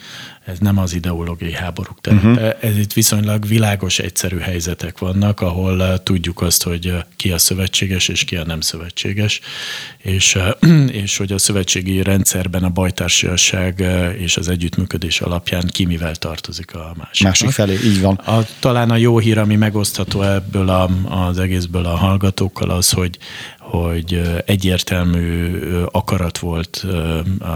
ez 0.46 0.60
nem 0.60 0.78
az 0.78 0.94
ideológiai 0.94 1.54
háborúk 1.54 2.02
terepe. 2.02 2.28
Uh-huh. 2.28 2.54
Ez 2.60 2.78
itt 2.78 2.94
viszonylag 2.94 3.48
világos, 3.48 4.00
egyszerű 4.00 4.38
helyzetek 4.38 4.98
vannak, 4.98 5.42
ahol 5.42 5.80
uh, 5.80 5.96
tudjuk 6.04 6.42
azt, 6.42 6.64
hogy 6.64 6.88
uh, 6.88 7.00
ki 7.16 7.32
a 7.32 7.38
szövetséges 7.38 8.08
és 8.08 8.24
ki 8.24 8.36
a 8.36 8.46
nem 8.46 8.62
szövetséges, 8.62 9.40
és, 9.98 10.36
uh, 10.36 10.90
és 11.04 11.18
hogy 11.18 11.32
a 11.32 11.38
szövetségi 11.38 12.02
rendszerben 12.02 12.64
a 12.64 12.70
bajtársiasság 12.70 13.84
és 14.18 14.38
az 14.38 14.48
együttműködés 14.48 15.22
alapján 15.22 15.68
ki 15.72 15.86
mivel 15.86 16.16
tartozik 16.16 16.76
a 16.76 16.94
másik. 16.98 17.26
Másik 17.26 17.50
felé, 17.50 17.74
így 17.74 18.02
van. 18.02 18.14
A, 18.14 18.46
talán 18.60 18.90
a 18.90 18.96
jó 18.96 19.18
hír, 19.18 19.38
ami 19.38 19.56
megosztható 19.56 20.22
ebből 20.22 20.70
a, 20.70 20.90
az 21.10 21.40
egészből 21.40 21.86
a 21.86 21.96
hallgatókkal 21.96 22.70
az, 22.70 22.92
hogy 22.92 23.18
hogy 23.74 24.22
egyértelmű 24.46 25.60
akarat 25.92 26.38
volt 26.38 26.86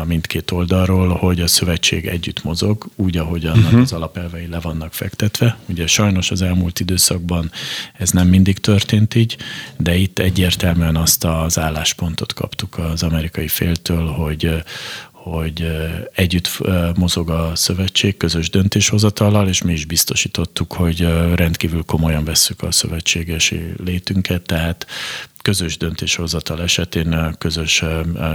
mindkét 0.06 0.52
oldalról, 0.52 1.10
hogy 1.10 1.40
a 1.40 1.48
szövetség 1.48 2.06
együtt 2.06 2.44
mozog, 2.44 2.77
úgy, 2.96 3.18
ahogy 3.18 3.46
annak 3.46 3.64
uh-huh. 3.64 3.82
az 3.82 3.94
alapelvei 3.94 4.48
le 4.48 4.60
vannak 4.60 4.94
fektetve. 4.94 5.58
Ugye 5.66 5.88
sajnos 5.88 6.32
az 6.32 6.42
elmúlt 6.42 6.80
időszakban 6.80 7.52
ez 7.94 8.12
nem 8.12 8.28
mindig 8.28 8.60
történt 8.60 9.16
így, 9.16 9.38
de 9.78 9.96
itt 9.96 10.20
egyértelműen 10.20 10.96
azt 10.96 11.24
az 11.24 11.60
álláspontot 11.60 12.34
kaptuk 12.34 12.78
az 12.78 13.04
amerikai 13.04 13.48
féltől, 13.48 14.08
hogy, 14.08 14.64
hogy 15.12 15.68
együtt 16.14 16.60
mozog 16.96 17.30
a 17.30 17.52
szövetség 17.56 18.18
közös 18.18 18.50
döntéshozatallal, 18.50 19.48
és 19.48 19.62
mi 19.62 19.74
is 19.74 19.86
biztosítottuk, 19.86 20.74
hogy 20.74 21.02
rendkívül 21.36 21.84
komolyan 21.84 22.24
vesszük 22.24 22.62
a 22.62 22.72
szövetségesi 22.72 23.74
létünket, 23.84 24.42
tehát 24.42 24.86
közös 25.42 25.78
döntéshozatal 25.78 26.62
esetén 26.62 27.36
közös 27.38 27.84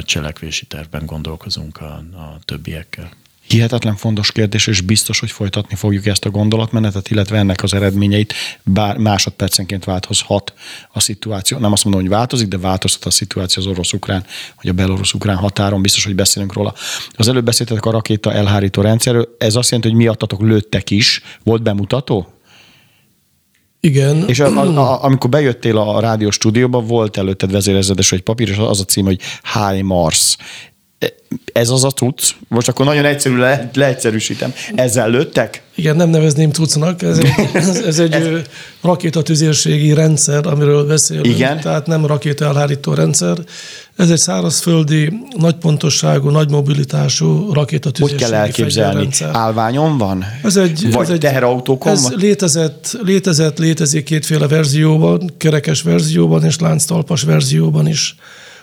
cselekvési 0.03 0.67
tervben 0.67 1.07
gondolkozunk 1.07 1.81
a, 1.81 2.05
a 2.15 2.39
többiekkel 2.45 3.11
hihetetlen 3.53 3.97
fontos 3.97 4.33
kérdés, 4.33 4.67
és 4.67 4.81
biztos, 4.81 5.21
hogy 5.21 5.31
folytatni 5.31 5.77
fogjuk 5.77 6.07
ezt 6.07 6.25
a 6.25 6.31
gondolatmenetet, 6.31 7.11
illetve 7.11 7.39
ennek 7.39 7.63
az 7.63 7.75
eredményeit, 7.75 8.35
bár 8.63 8.97
másodpercenként 8.97 9.85
változhat 9.85 10.53
a 10.93 11.01
szituáció. 11.01 11.59
Nem 11.59 11.73
azt 11.73 11.85
mondom, 11.85 12.03
hogy 12.03 12.11
változik, 12.11 12.49
de 12.49 12.59
változhat 12.59 13.05
a 13.05 13.11
szituáció 13.11 13.63
az 13.63 13.69
orosz-ukrán, 13.69 14.25
vagy 14.63 14.71
a 14.71 14.73
belorusz-ukrán 14.73 15.37
határon, 15.37 15.83
biztos, 15.83 16.05
hogy 16.05 16.15
beszélünk 16.15 16.53
róla. 16.53 16.75
Az 17.13 17.29
előbb 17.29 17.45
beszéltetek 17.45 17.85
a 17.85 17.91
rakéta 17.91 18.33
elhárító 18.33 18.83
rendszerről, 18.83 19.37
ez 19.39 19.55
azt 19.55 19.71
jelenti, 19.71 19.91
hogy 19.91 19.99
miattatok 20.03 20.41
lőttek 20.41 20.91
is. 20.91 21.23
Volt 21.43 21.63
bemutató? 21.63 22.33
Igen. 23.81 24.29
És 24.29 24.41
a, 24.41 24.47
a, 24.47 24.77
a, 24.77 25.05
amikor 25.05 25.31
bejöttél 25.31 25.77
a 25.77 26.01
rádió 26.01 26.31
stúdióba, 26.31 26.81
volt 26.81 27.17
előtted 27.17 27.51
vezérezredes 27.51 28.13
egy 28.13 28.23
papír, 28.23 28.49
és 28.49 28.57
az 28.57 28.81
a 28.81 28.85
cím, 28.85 29.05
hogy 29.05 29.21
High 29.53 29.83
Mars 29.83 30.37
ez 31.53 31.71
az 31.71 31.85
a 31.85 31.91
cucc, 31.91 32.31
most 32.49 32.69
akkor 32.69 32.87
nagyon 32.87 33.05
egyszerű 33.05 33.37
le, 33.37 33.71
leegyszerűsítem, 33.75 34.53
ezzel 34.75 35.11
lőttek? 35.11 35.63
Igen, 35.75 35.97
nem 35.97 36.09
nevezném 36.09 36.51
cuccnak, 36.51 37.03
ez 37.03 37.19
egy, 37.19 37.33
ez, 37.55 37.69
ez 37.69 37.99
egy 37.99 38.13
ez... 38.13 38.27
rakétatüzérségi 38.81 39.95
rendszer, 39.95 40.47
amiről 40.47 40.87
beszélünk, 40.87 41.27
Igen? 41.27 41.61
tehát 41.61 41.87
nem 41.87 42.07
rakéta 42.07 42.45
elhárító 42.45 42.95
rendszer. 42.95 43.37
Ez 43.97 44.11
egy 44.11 44.19
szárazföldi, 44.19 45.13
nagy 45.37 45.55
pontosságú, 45.55 46.29
nagy 46.29 46.51
mobilitású 46.51 47.53
rakétatüzérségi 47.53 48.23
Hogy 48.23 48.31
kell 48.31 48.41
elképzelni? 48.41 49.01
Rendszer. 49.01 49.31
Állványon 49.33 49.99
van? 49.99 50.25
Ez 50.43 50.57
egy, 50.57 50.93
Vagy 50.93 51.05
ez 51.05 51.11
egy, 51.11 51.21
teherautókon 51.21 51.93
ez 51.93 52.03
van? 52.03 52.13
Létezett, 52.17 52.99
létezett, 53.03 53.59
létezik 53.59 54.05
kétféle 54.05 54.47
verzióban, 54.47 55.31
kerekes 55.37 55.83
verzióban 55.83 56.45
és 56.45 56.59
lánctalpas 56.59 57.23
verzióban 57.23 57.89
is 57.89 58.17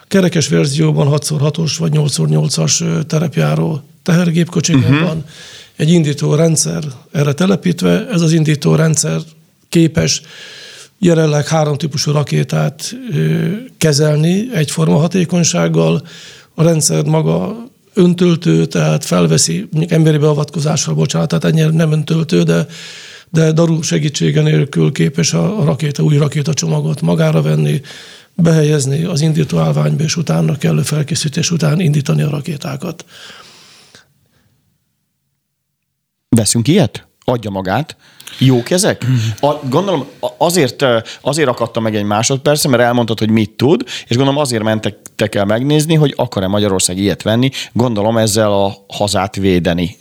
kerekes 0.10 0.48
verzióban 0.48 1.08
6x6-os 1.12 1.76
vagy 1.78 1.92
8x8-as 1.96 3.06
terepjáró 3.06 3.82
tehergépkocsikban 4.04 4.92
uh-huh. 4.92 5.08
van 5.08 5.24
egy 5.76 5.92
indító 5.92 6.36
rendszer 6.36 6.84
erre 7.12 7.34
telepítve. 7.34 8.08
Ez 8.08 8.22
az 8.22 8.32
indító 8.32 8.76
rendszer 8.76 9.22
képes 9.70 10.22
jelenleg 11.00 11.48
három 11.48 11.78
típusú 11.78 12.12
rakétát 12.12 12.96
kezelni 13.78 14.50
egyforma 14.54 14.98
hatékonysággal. 14.98 16.08
A 16.56 16.64
rendszer 16.64 17.04
maga 17.04 17.68
öntöltő, 17.94 18.66
tehát 18.66 19.06
felveszi, 19.06 19.68
mondjuk 19.72 19.92
emberi 19.92 20.18
beavatkozással, 20.18 20.94
bocsánat, 20.94 21.28
tehát 21.28 21.44
ennyire 21.44 21.70
nem 21.70 21.92
öntöltő, 21.92 22.44
de, 22.44 22.68
de 23.30 23.52
daru 23.52 23.82
segítsége 23.82 24.42
nélkül 24.42 24.92
képes 24.92 25.34
a, 25.34 25.60
a 25.60 25.64
rakéta, 25.64 26.04
új 26.04 26.18
rakétacsomagot 26.18 27.02
magára 27.02 27.42
venni, 27.42 27.82
behelyezni 28.42 29.04
az 29.04 29.22
indító 29.22 29.58
állványba, 29.58 30.04
és 30.04 30.16
utána 30.16 30.58
kellő 30.58 30.82
felkészítés 30.82 31.52
után 31.52 31.80
indítani 31.80 32.22
a 32.22 32.30
rakétákat. 32.30 33.06
Veszünk 36.30 36.68
ilyet? 36.68 37.08
Adja 37.26 37.50
magát. 37.50 37.98
Jók 38.38 38.70
ezek? 38.70 39.06
A, 39.40 39.54
gondolom 39.70 40.08
azért, 40.38 40.86
azért 41.22 41.48
akadta 41.48 41.80
meg 41.80 41.96
egy 41.96 42.04
másodperc, 42.04 42.66
mert 42.66 42.84
elmondtad, 42.84 43.20
hogy 43.20 43.30
mit 43.30 43.52
tud, 43.52 43.84
és 44.08 44.16
gondolom 44.16 44.42
azért 44.42 44.64
mentek 44.64 45.36
el 45.36 45.46
megnézni, 45.46 45.96
hogy 45.96 46.14
akar-e 46.18 46.48
Magyarország 46.48 46.98
ilyet 46.98 47.22
venni, 47.22 47.50
gondolom 47.74 48.18
ezzel 48.18 48.52
a 48.52 48.86
hazát 48.88 49.36
védeni. 49.36 49.98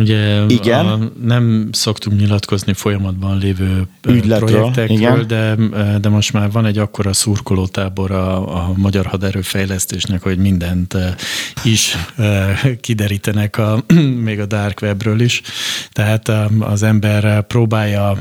Ugye 0.00 0.44
igen. 0.48 0.86
A, 0.86 0.98
nem 1.22 1.68
szoktunk 1.72 2.20
nyilatkozni 2.20 2.72
folyamatban 2.72 3.38
lévő 3.38 3.86
Ügyletről, 4.08 4.48
projektekről, 4.48 4.96
igen. 4.96 5.26
De, 5.26 5.56
de 5.98 6.08
most 6.08 6.32
már 6.32 6.50
van 6.50 6.66
egy 6.66 6.78
akkora 6.78 7.12
szurkolótábor 7.12 8.10
a, 8.10 8.56
a 8.56 8.72
magyar 8.76 9.06
haderőfejlesztésnek, 9.06 10.22
hogy 10.22 10.38
mindent 10.38 10.96
is 11.64 11.96
kiderítenek, 12.80 13.58
a, 13.58 13.84
még 14.28 14.40
a 14.40 14.46
dark 14.46 14.78
webről 14.82 15.20
is. 15.20 15.42
Tehát 15.92 16.32
az 16.58 16.82
ember 16.82 17.46
próbálja 17.46 18.18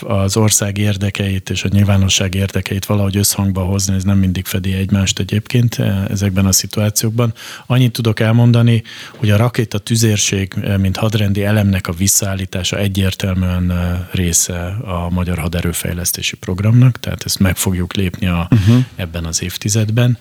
az 0.00 0.36
ország 0.36 0.78
érdekeit 0.78 1.50
és 1.50 1.64
a 1.64 1.68
nyilvánosság 1.72 2.34
érdekeit 2.34 2.86
valahogy 2.86 3.16
összhangba 3.16 3.62
hozni, 3.62 3.94
ez 3.94 4.04
nem 4.04 4.18
mindig 4.18 4.44
fedi 4.46 4.72
egymást 4.72 5.18
egyébként 5.18 5.78
ezekben 6.08 6.46
a 6.46 6.52
szituációkban. 6.52 7.32
Annyit 7.66 7.92
tudok 7.92 8.20
elmondani, 8.20 8.82
hogy 9.16 9.30
a 9.30 9.36
rakéta 9.36 9.78
tüzérség 9.78 10.54
mint 10.78 10.96
hadrendi 10.96 11.44
elemnek 11.44 11.86
a 11.86 11.92
visszaállítása 11.92 12.78
egyértelműen 12.78 13.72
része 14.12 14.66
a 14.84 15.10
Magyar 15.10 15.38
Haderőfejlesztési 15.38 16.36
Programnak, 16.36 17.00
tehát 17.00 17.24
ezt 17.24 17.38
meg 17.38 17.56
fogjuk 17.56 17.94
lépni 17.94 18.26
a, 18.26 18.48
uh-huh. 18.50 18.84
ebben 18.96 19.24
az 19.24 19.42
évtizedben 19.42 20.18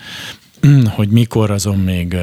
hogy 0.96 1.10
mikor 1.10 1.52
azon 1.52 1.78
még 1.78 2.16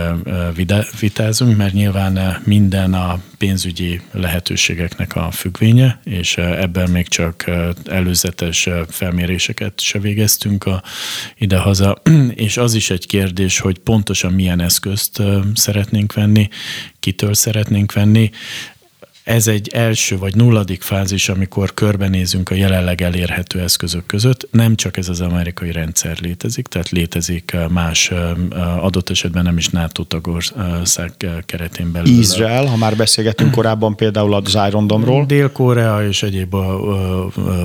vitázunk, 1.01 1.57
mert 1.57 1.73
nyilván 1.73 2.41
minden 2.45 2.95
a 2.95 3.19
pénzügyi 3.39 4.01
lehetőségeknek 4.13 5.17
a 5.17 5.31
függvénye, 5.31 6.01
és 6.05 6.37
ebben 6.37 6.91
még 6.91 7.09
csak 7.09 7.51
előzetes 7.85 8.69
felméréseket 8.89 9.81
se 9.81 9.99
végeztünk 9.99 10.65
a, 10.65 10.83
idehaza, 11.39 12.03
és 12.47 12.57
az 12.57 12.75
is 12.75 12.91
egy 12.91 13.07
kérdés, 13.07 13.59
hogy 13.59 13.79
pontosan 13.79 14.33
milyen 14.33 14.61
eszközt 14.61 15.23
szeretnénk 15.55 16.13
venni, 16.13 16.49
kitől 17.01 17.35
szeretnénk 17.35 17.93
venni. 17.93 18.31
Ez 19.25 19.47
egy 19.47 19.69
első 19.69 20.19
vagy 20.19 20.37
nulladik 20.37 20.83
fázis, 20.83 21.29
amikor 21.29 21.75
körbenézünk 21.75 22.51
a 22.51 22.55
jelenleg 22.55 23.03
elérhető 23.03 23.61
eszközök 23.61 24.07
között. 24.07 24.49
Nem 24.51 24.75
csak 24.75 24.97
ez 24.97 25.09
az 25.09 25.21
amerikai 25.21 25.73
rendszer 25.73 26.19
létezik, 26.21 26.67
tehát 26.67 26.91
létezik 26.91 27.53
eh, 27.53 27.69
más 27.69 28.11
eh, 28.11 28.85
adott 28.85 29.11
esetben 29.11 29.43
nem 29.43 29.57
is 29.57 29.69
NATO 29.69 30.03
tagország 30.03 31.13
eh, 31.19 31.33
keretén 31.47 31.93
belül. 31.93 32.19
Izrael, 32.19 32.67
ha 32.67 32.77
már 32.77 32.97
beszélgettünk 32.97 33.51
korábban 33.59 33.97
például 33.97 34.35
az 34.35 34.59
Iron 34.69 34.87
Dome-ról. 34.87 35.25
Dél-Korea 35.25 36.07
és 36.07 36.23
egyéb 36.23 36.55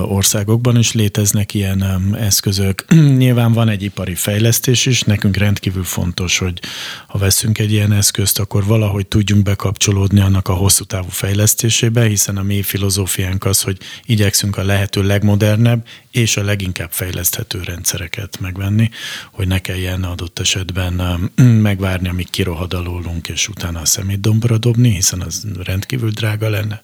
országokban 0.02 0.78
is 0.78 0.92
léteznek 0.92 1.54
ilyen 1.54 1.84
eszközök. 2.18 2.84
Nyilván 3.16 3.52
van 3.52 3.68
egy 3.68 3.82
ipari 3.82 4.14
fejlesztés 4.14 4.86
is, 4.86 5.02
nekünk 5.02 5.36
rendkívül 5.36 5.84
fontos, 5.84 6.38
hogy 6.38 6.60
ha 7.06 7.18
veszünk 7.18 7.58
egy 7.58 7.72
ilyen 7.72 7.92
eszközt, 7.92 8.38
akkor 8.38 8.64
valahogy 8.64 9.06
tudjunk 9.06 9.42
bekapcsolódni 9.42 10.20
annak 10.20 10.48
a 10.48 10.52
hosszú 10.52 10.84
távú 10.84 11.08
fejlesztésbe, 11.08 11.48
fejlesztésébe, 11.50 12.06
hiszen 12.06 12.36
a 12.36 12.42
mi 12.42 12.62
filozófiánk 12.62 13.44
az, 13.44 13.62
hogy 13.62 13.78
igyekszünk 14.04 14.56
a 14.56 14.62
lehető 14.62 15.02
legmodernebb 15.02 15.86
és 16.10 16.36
a 16.36 16.44
leginkább 16.44 16.90
fejleszthető 16.92 17.60
rendszereket 17.62 18.40
megvenni, 18.40 18.90
hogy 19.32 19.46
ne 19.46 19.58
kelljen 19.58 20.02
adott 20.02 20.38
esetben 20.38 21.00
um, 21.36 21.46
megvárni, 21.68 22.08
amíg 22.08 22.30
kirohad 22.30 22.72
alólunk, 22.72 23.28
és 23.28 23.48
utána 23.48 23.80
a 23.80 23.84
szemétdombra 23.84 24.58
dobni, 24.58 24.94
hiszen 24.94 25.20
az 25.20 25.46
rendkívül 25.64 26.10
drága 26.10 26.48
lenne 26.48 26.80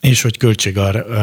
és 0.00 0.22
hogy 0.22 0.36
költség 0.36 0.78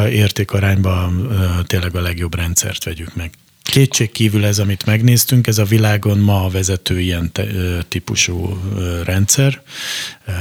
értékarányban 0.10 1.26
uh, 1.26 1.66
tényleg 1.66 1.96
a 1.96 2.02
legjobb 2.02 2.36
rendszert 2.36 2.84
vegyük 2.84 3.16
meg. 3.16 3.32
Kétség 3.70 4.12
kívül 4.12 4.46
ez, 4.46 4.60
amit 4.60 4.86
megnéztünk, 4.86 5.48
ez 5.48 5.58
a 5.58 5.64
világon 5.64 6.18
ma 6.18 6.46
a 6.46 6.50
vezető 6.50 7.00
ilyen 7.00 7.32
te, 7.32 7.48
típusú 7.88 8.60
rendszer, 9.04 9.62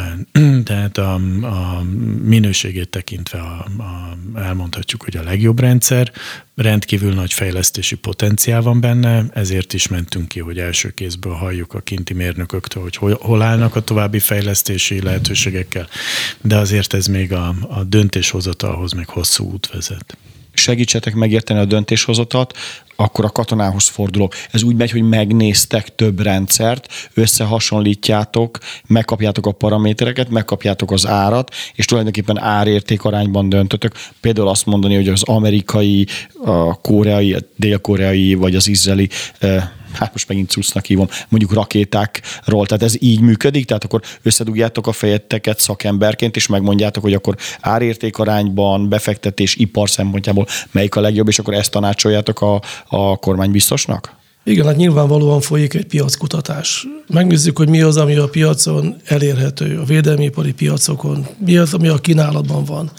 tehát 0.65 0.99
a, 0.99 1.15
a 1.43 1.83
minőségét 2.23 2.89
tekintve 2.89 3.39
a, 3.39 3.67
a, 3.79 4.17
elmondhatjuk, 4.39 5.03
hogy 5.03 5.17
a 5.17 5.23
legjobb 5.23 5.61
rendszer, 5.61 6.13
rendkívül 6.57 7.15
nagy 7.15 7.33
fejlesztési 7.33 7.95
potenciál 7.95 8.63
van 8.63 8.81
benne, 8.81 9.25
ezért 9.33 9.73
is 9.73 9.89
mentünk 9.89 10.29
ki, 10.29 10.41
hogy 10.41 10.59
első 10.59 10.91
kézből 10.91 11.35
halljuk 11.35 11.75
a 11.75 11.81
kinti 11.81 12.15
mérnököktől, 12.15 12.83
hogy 12.83 12.97
hol, 12.97 13.19
hol 13.21 13.43
állnak 13.43 13.77
a 13.77 13.81
további 13.81 14.19
fejlesztési 14.19 15.03
lehetőségekkel, 15.03 15.89
de 16.41 16.57
azért 16.57 16.95
ez 16.95 17.07
még 17.07 17.33
a, 17.33 17.55
a 17.69 17.85
döntéshozatalhoz 17.85 18.93
még 18.93 19.07
hosszú 19.07 19.51
út 19.51 19.71
vezet. 19.73 20.17
Segítsetek 20.53 21.15
megérteni 21.15 21.61
a 21.61 21.65
döntéshozatat, 21.65 22.57
akkor 23.01 23.25
a 23.25 23.29
katonához 23.29 23.89
fordulok. 23.89 24.35
Ez 24.51 24.63
úgy 24.63 24.77
megy, 24.77 24.91
hogy 24.91 25.03
megnéztek 25.03 25.95
több 25.95 26.21
rendszert, 26.21 26.93
összehasonlítjátok, 27.15 28.59
megkapjátok 28.87 29.47
a 29.47 29.53
paramétereket, 29.53 30.29
megkapjátok 30.29 30.91
az 30.91 31.07
árat, 31.07 31.55
és 31.75 31.85
tulajdonképpen 31.85 32.41
árérték 32.41 33.05
arányban 33.05 33.49
döntötök. 33.49 33.95
Például 34.21 34.49
azt 34.49 34.67
mondani, 34.67 34.95
hogy 34.95 35.09
az 35.09 35.23
amerikai, 35.23 36.07
a 36.45 36.81
koreai, 36.81 37.33
a 37.33 37.39
dél-koreai 37.57 38.35
vagy 38.35 38.55
az 38.55 38.69
izraeli 38.69 39.09
hát 39.99 40.13
most 40.13 40.29
megint 40.29 40.51
cusznak 40.51 40.85
hívom, 40.85 41.09
mondjuk 41.29 41.53
rakétákról. 41.53 42.67
Tehát 42.67 42.83
ez 42.83 43.03
így 43.03 43.21
működik, 43.21 43.67
tehát 43.67 43.85
akkor 43.85 44.03
összedugjátok 44.23 44.87
a 44.87 44.93
fejeteket 44.93 45.61
szakemberként, 45.61 46.37
és 46.37 46.47
megmondjátok, 46.47 47.03
hogy 47.03 47.15
akkor 47.15 47.37
árértékarányban, 47.61 48.89
befektetés, 48.89 49.57
ipar 49.57 49.91
szempontjából 49.91 50.47
melyik 50.71 50.97
a 50.97 51.01
legjobb, 51.01 51.29
és 51.29 51.39
akkor 51.39 51.55
ezt 51.55 51.71
tanácsoljátok 51.71 52.41
a, 52.41 52.63
a 52.89 53.17
kormánybiztosnak? 53.17 54.17
Igen, 54.45 54.67
hát 54.67 54.77
nyilvánvalóan 54.77 55.41
folyik 55.41 55.75
egy 55.75 55.87
piackutatás. 55.87 56.87
Megnézzük, 57.07 57.57
hogy 57.57 57.69
mi 57.69 57.81
az, 57.81 57.97
ami 57.97 58.15
a 58.15 58.29
piacon 58.29 58.97
elérhető, 59.05 59.79
a 59.79 59.85
védelmipari 59.85 60.53
piacokon, 60.53 61.27
mi 61.45 61.57
az, 61.57 61.75
ami 61.75 61.89
a 61.89 61.99
kínálatban 61.99 62.65
van. 62.65 62.91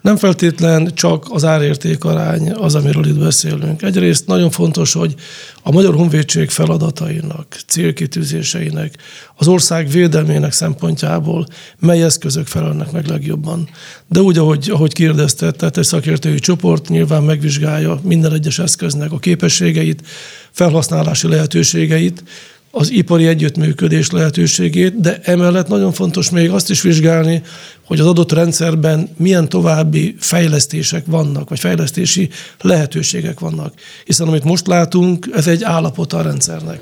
Nem 0.00 0.16
feltétlen 0.16 0.90
csak 0.94 1.26
az 1.30 1.44
árérték 1.44 2.04
arány 2.04 2.50
az, 2.50 2.74
amiről 2.74 3.06
itt 3.06 3.18
beszélünk. 3.18 3.82
Egyrészt 3.82 4.26
nagyon 4.26 4.50
fontos, 4.50 4.92
hogy 4.92 5.14
a 5.62 5.72
Magyar 5.72 5.94
Honvédség 5.94 6.50
feladatainak, 6.50 7.56
célkitűzéseinek, 7.66 8.94
az 9.36 9.48
ország 9.48 9.88
védelmének 9.88 10.52
szempontjából 10.52 11.46
mely 11.78 12.02
eszközök 12.02 12.46
felelnek 12.46 12.90
meg 12.90 13.06
legjobban. 13.06 13.68
De 14.08 14.20
úgy, 14.20 14.38
ahogy, 14.38 14.70
ahogy 14.70 14.92
kérdezte, 14.92 15.50
tehát 15.50 15.76
egy 15.76 15.84
szakértői 15.84 16.38
csoport 16.38 16.88
nyilván 16.88 17.22
megvizsgálja 17.22 18.00
minden 18.02 18.32
egyes 18.32 18.58
eszköznek 18.58 19.12
a 19.12 19.18
képességeit, 19.18 20.02
felhasználási 20.50 21.28
lehetőségeit, 21.28 22.22
az 22.70 22.90
ipari 22.90 23.26
együttműködés 23.26 24.10
lehetőségét, 24.10 25.00
de 25.00 25.20
emellett 25.22 25.68
nagyon 25.68 25.92
fontos 25.92 26.30
még 26.30 26.50
azt 26.50 26.70
is 26.70 26.82
vizsgálni, 26.82 27.42
hogy 27.86 28.00
az 28.00 28.06
adott 28.06 28.32
rendszerben 28.32 29.08
milyen 29.16 29.48
további 29.48 30.16
fejlesztések 30.18 31.06
vannak, 31.06 31.48
vagy 31.48 31.58
fejlesztési 31.58 32.28
lehetőségek 32.60 33.40
vannak. 33.40 33.74
Hiszen 34.04 34.28
amit 34.28 34.44
most 34.44 34.66
látunk, 34.66 35.28
ez 35.34 35.46
egy 35.46 35.62
állapot 35.62 36.12
a 36.12 36.22
rendszernek. 36.22 36.80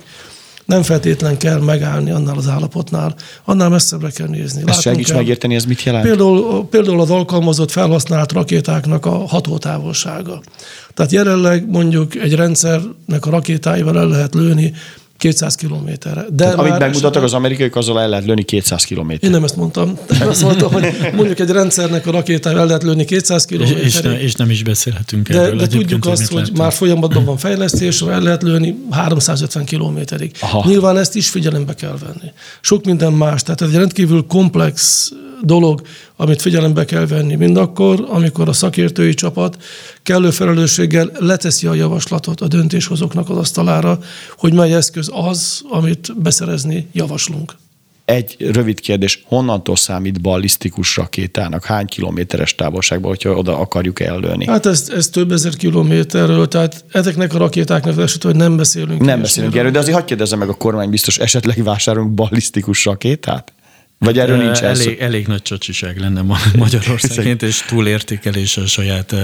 Nem 0.65 0.83
feltétlen 0.83 1.37
kell 1.37 1.61
megállni 1.61 2.11
annál 2.11 2.37
az 2.37 2.49
állapotnál, 2.49 3.15
annál 3.45 3.69
messzebbre 3.69 4.11
kell 4.11 4.27
nézni. 4.27 4.63
Ezt 4.67 4.81
segíts 4.81 5.13
megérteni, 5.13 5.55
ez 5.55 5.65
mit 5.65 5.83
jelent? 5.83 6.05
Például, 6.05 6.67
például 6.71 7.01
az 7.01 7.11
alkalmazott 7.11 7.71
felhasznált 7.71 8.33
rakétáknak 8.33 9.07
a 9.07 9.27
hatótávolsága. 9.27 10.43
Tehát 10.95 11.13
jelenleg 11.13 11.71
mondjuk 11.71 12.15
egy 12.15 12.35
rendszernek 12.35 13.27
a 13.27 13.31
rakétáival 13.31 13.99
el 13.99 14.09
lehet 14.09 14.35
lőni 14.35 14.73
200 15.17 15.55
kilométerre. 15.55 16.21
De 16.31 16.45
Tehát, 16.45 16.59
amit 16.59 16.79
megmutattak 16.79 17.23
az 17.23 17.33
amerikaiak, 17.33 17.77
azzal 17.77 18.01
el 18.01 18.09
lehet 18.09 18.25
lőni 18.25 18.43
200 18.43 18.85
kilométer. 18.85 19.25
Én 19.25 19.31
nem 19.31 19.45
ezt 19.45 19.57
mondtam. 19.57 19.99
Én 20.21 20.27
azt 20.35 20.43
mondtam, 20.43 20.73
hogy 20.73 20.97
mondjuk 21.15 21.39
egy 21.39 21.51
rendszernek 21.51 22.07
a 22.07 22.11
rakétája 22.11 22.59
el 22.59 22.67
lehet 22.67 22.83
lőni 22.83 23.05
200 23.05 23.45
kilométerre. 23.45 23.85
És, 23.85 24.01
ne, 24.01 24.21
és 24.21 24.35
nem 24.35 24.51
is 24.51 24.63
beszélhetünk 24.63 25.29
de, 25.29 25.41
erről. 25.41 25.57
De 25.57 25.67
tudjuk 25.67 26.07
azt, 26.07 26.33
hogy 26.33 26.51
már 26.55 26.73
folyamatban 26.73 27.25
van 27.25 27.37
fejlesztés, 27.37 28.01
el 28.01 28.21
lehet 28.21 28.43
lőni 28.43 28.79
350 28.91 29.65
kilométerig. 29.65 30.37
Nyilván 30.65 30.99
ezt 30.99 31.15
is 31.15 31.29
figyelembe 31.29 31.75
kell 31.75 31.99
venni. 32.05 32.33
Sok 32.61 32.85
minden 32.85 33.13
más. 33.13 33.43
Tehát 33.43 33.61
ez 33.61 33.69
egy 33.69 33.75
rendkívül 33.75 34.25
komplex 34.27 35.09
dolog, 35.43 35.83
amit 36.17 36.43
figyelembe 36.43 36.85
kell 36.85 37.07
venni 37.07 37.35
mindakkor, 37.35 38.07
amikor 38.09 38.49
a 38.49 38.53
szakértői 38.53 39.15
csapat 39.15 39.63
kellő 40.03 40.31
felelősséggel 40.31 41.11
leteszi 41.19 41.67
a 41.67 41.75
javaslatot 41.75 42.41
a 42.41 42.49
döntéshozóknak 42.49 43.31
az 43.31 43.37
asztalára, 43.37 43.99
hogy 44.37 44.53
mely 44.53 44.75
eszköz 44.75 45.11
az, 45.13 45.63
amit 45.71 46.23
beszerezni 46.23 46.89
javaslunk. 46.93 47.55
Egy 48.05 48.37
rövid 48.39 48.81
kérdés, 48.81 49.23
honnantól 49.25 49.77
számít 49.77 50.21
ballisztikus 50.21 50.97
rakétának? 50.97 51.65
Hány 51.65 51.87
kilométeres 51.87 52.55
távolságban, 52.55 53.09
hogyha 53.09 53.31
oda 53.31 53.59
akarjuk 53.59 54.01
ellőni? 54.01 54.47
Hát 54.47 54.67
ez, 54.67 54.91
ez 54.95 55.09
több 55.09 55.33
ezer 55.33 55.55
kilométerről, 55.55 56.49
tehát 56.49 56.85
ezeknek 56.93 57.35
a 57.35 57.39
rakétáknak 57.39 57.99
esetleg, 57.99 58.33
hogy 58.33 58.43
nem 58.43 58.57
beszélünk. 58.57 59.01
Nem 59.01 59.21
beszélünk 59.21 59.57
erről, 59.57 59.71
de 59.71 59.79
azért 59.79 59.95
hagyj 59.95 60.07
kérdezzem 60.07 60.39
meg 60.39 60.49
a 60.49 60.55
kormány 60.55 60.91
biztos, 60.91 61.19
esetleg 61.19 61.63
vásárolunk 61.63 62.15
ballisztikus 62.15 62.85
rakétát? 62.85 63.53
Vagy 63.99 64.19
erről 64.19 64.37
nincs 64.37 64.61
elég, 64.61 64.99
elég 64.99 65.27
nagy 65.27 65.43
csacsiság 65.43 65.99
lenne 65.99 66.23
Magyarországként, 66.57 67.43
és 67.43 67.65
túlértékelés 67.67 68.57
a 68.57 68.67
saját 68.67 69.15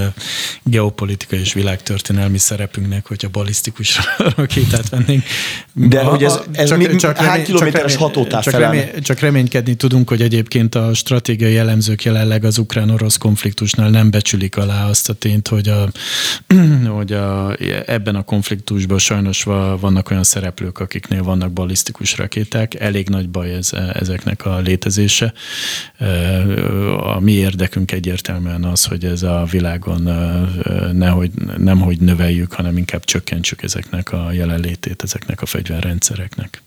geopolitikai 0.62 1.38
és 1.38 1.52
világtörténelmi 1.52 2.38
szerepünknek, 2.38 3.06
hogyha 3.06 3.28
balisztikus 3.28 3.98
rakétát 4.36 4.88
vennénk. 4.88 5.24
De 5.72 6.00
a, 6.00 6.10
hogy 6.10 6.24
ez, 6.24 6.40
ez 6.52 6.68
csak, 6.68 6.78
mi, 6.78 6.96
csak 6.96 7.16
hány 7.16 7.26
remény, 7.26 7.44
kilométeres 7.44 7.96
hatótáv 7.96 8.42
csak, 8.42 8.52
remény, 8.52 8.90
csak 9.02 9.20
reménykedni 9.20 9.74
tudunk, 9.74 10.08
hogy 10.08 10.22
egyébként 10.22 10.74
a 10.74 10.94
stratégiai 10.94 11.52
jellemzők 11.52 12.04
jelenleg 12.04 12.44
az 12.44 12.58
ukrán-orosz 12.58 13.16
konfliktusnál 13.16 13.90
nem 13.90 14.10
becsülik 14.10 14.56
alá 14.56 14.88
azt 14.88 15.08
a 15.08 15.12
tényt, 15.12 15.48
hogy, 15.48 15.68
a, 15.68 15.88
hogy 16.96 17.12
a, 17.12 17.56
ebben 17.86 18.14
a 18.14 18.22
konfliktusban 18.22 18.98
sajnos 18.98 19.42
vannak 19.80 20.10
olyan 20.10 20.24
szereplők, 20.24 20.78
akiknél 20.78 21.22
vannak 21.22 21.52
balisztikus 21.52 22.16
rakéták. 22.16 22.80
Elég 22.80 23.08
nagy 23.08 23.28
baj 23.28 23.52
ez, 23.54 23.70
ezeknek 23.92 24.46
a 24.46 24.60
létezése. 24.62 25.32
A 26.98 27.20
mi 27.20 27.32
érdekünk 27.32 27.92
egyértelműen 27.92 28.64
az, 28.64 28.84
hogy 28.84 29.04
ez 29.04 29.22
a 29.22 29.46
világon 29.50 30.02
nehogy, 30.92 31.30
nem 31.56 31.80
hogy 31.80 32.00
növeljük, 32.00 32.52
hanem 32.52 32.76
inkább 32.76 33.04
csökkentsük 33.04 33.62
ezeknek 33.62 34.12
a 34.12 34.32
jelenlétét, 34.32 35.02
ezeknek 35.02 35.42
a 35.42 35.46
fegyverrendszereknek. 35.46 36.62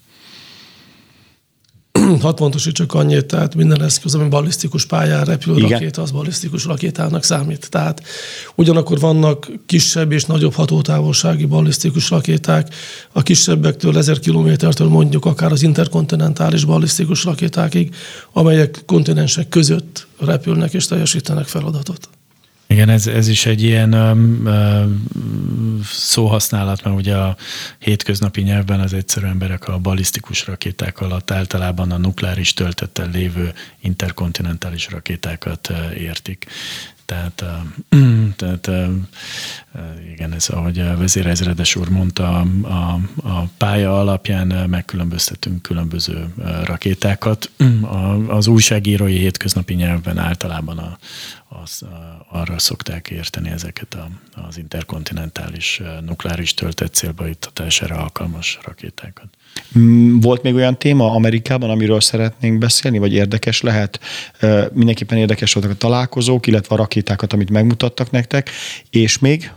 Hat 2.22 2.36
pontosítsak 2.36 2.94
annyit, 2.94 3.26
tehát 3.26 3.56
minden 3.56 3.84
eszköz, 3.84 4.16
ami 4.16 4.30
balisztikus 4.30 4.86
pályán 4.86 5.26
repül 5.26 5.58
Igen. 5.58 5.70
rakéta, 5.70 6.02
az 6.02 6.12
balisztikus 6.12 6.66
rakétának 6.66 7.24
számít. 7.24 7.70
Tehát 7.70 8.04
ugyanakkor 8.56 9.00
vannak 9.00 9.52
kisebb 9.66 10.12
és 10.12 10.26
nagyobb 10.26 10.54
hatótávolsági 10.54 11.46
balisztikus 11.46 12.10
rakéták, 12.10 12.76
a 13.12 13.24
kisebbektől 13.24 13.98
ezer 13.98 14.20
kilométertől 14.20 14.88
mondjuk 14.88 15.26
akár 15.26 15.52
az 15.52 15.62
interkontinentális 15.62 16.66
balisztikus 16.66 17.24
rakétákig, 17.24 17.96
amelyek 18.34 18.84
kontinensek 18.86 19.50
között 19.50 20.08
repülnek 20.20 20.74
és 20.74 20.86
teljesítenek 20.86 21.46
feladatot. 21.46 22.10
Igen, 22.68 22.90
ez, 22.90 23.08
ez 23.08 23.28
is 23.28 23.46
egy 23.46 23.64
ilyen 23.64 23.94
um, 23.94 24.48
szóhasználat, 26.16 26.84
mert 26.84 26.96
ugye 26.96 27.16
a 27.16 27.36
hétköznapi 27.80 28.42
nyelvben 28.42 28.80
az 28.80 28.94
egyszerű 28.94 29.26
emberek 29.26 29.68
a 29.68 29.78
balisztikus 29.78 30.48
rakéták 30.48 31.02
alatt 31.02 31.32
általában 31.32 31.92
a 31.92 31.98
nukleáris 31.98 32.54
töltettel 32.54 33.10
lévő 33.10 33.54
interkontinentális 33.80 34.90
rakétákat 34.90 35.72
értik. 35.98 36.46
Tehát, 37.06 37.44
tehát 38.38 38.70
igen, 40.12 40.34
ez 40.34 40.50
ahogy 40.50 40.80
a 40.80 40.98
vezérezredes 40.98 41.76
úr 41.76 41.90
mondta, 41.90 42.40
a, 42.62 43.00
a 43.24 43.44
pálya 43.58 44.00
alapján 44.00 44.48
megkülönböztetünk 44.70 45.62
különböző 45.62 46.34
rakétákat. 46.64 47.50
Az 48.28 48.48
újságírói 48.48 49.18
hétköznapi 49.18 49.74
nyelvben 49.74 50.18
általában 50.18 50.78
a, 50.78 50.98
az, 51.50 51.82
arra 52.30 52.60
szokták 52.60 53.10
érteni 53.10 53.50
ezeket 53.50 53.94
a, 53.94 54.10
az 54.48 54.58
interkontinentális 54.58 55.82
nukleáris 56.06 56.54
töltett 56.54 56.94
célba 56.94 57.26
juttatására 57.26 57.96
alkalmas 57.96 58.60
rakétákat. 58.64 59.28
Mm, 59.78 60.20
volt 60.20 60.42
még 60.44 60.54
olyan 60.54 60.78
téma 60.78 61.12
Amerikában, 61.12 61.70
amiről 61.70 62.02
szeretnénk 62.02 62.58
beszélni, 62.58 62.98
vagy 62.98 63.14
érdekes 63.14 63.62
lehet? 63.62 64.00
Mindenképpen 64.74 65.18
érdekes 65.18 65.54
voltak 65.54 65.72
a 65.72 65.78
találkozók, 65.78 66.48
illetve 66.48 66.76
a 66.76 66.78
rakétákat, 66.78 67.34
amit 67.34 67.50
megmutattak 67.50 68.12
nektek, 68.12 68.50
és 68.90 69.20
még? 69.20 69.52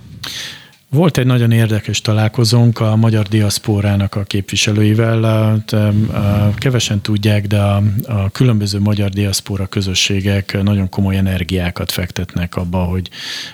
Volt 0.90 1.18
egy 1.18 1.26
nagyon 1.26 1.50
érdekes 1.50 2.00
találkozónk 2.00 2.80
a 2.80 2.96
magyar 2.96 3.26
diaszpórának 3.26 4.14
a 4.14 4.22
képviselőivel. 4.22 5.64
Kevesen 6.56 7.00
tudják, 7.00 7.46
de 7.46 7.60
a, 7.60 7.82
a 8.06 8.30
különböző 8.30 8.78
magyar 8.80 9.10
diaszpóra 9.10 9.66
közösségek 9.66 10.62
nagyon 10.62 10.88
komoly 10.88 11.16
energiákat 11.16 11.92
fektetnek 11.92 12.56
abba, 12.56 12.78
hogy 12.78 13.10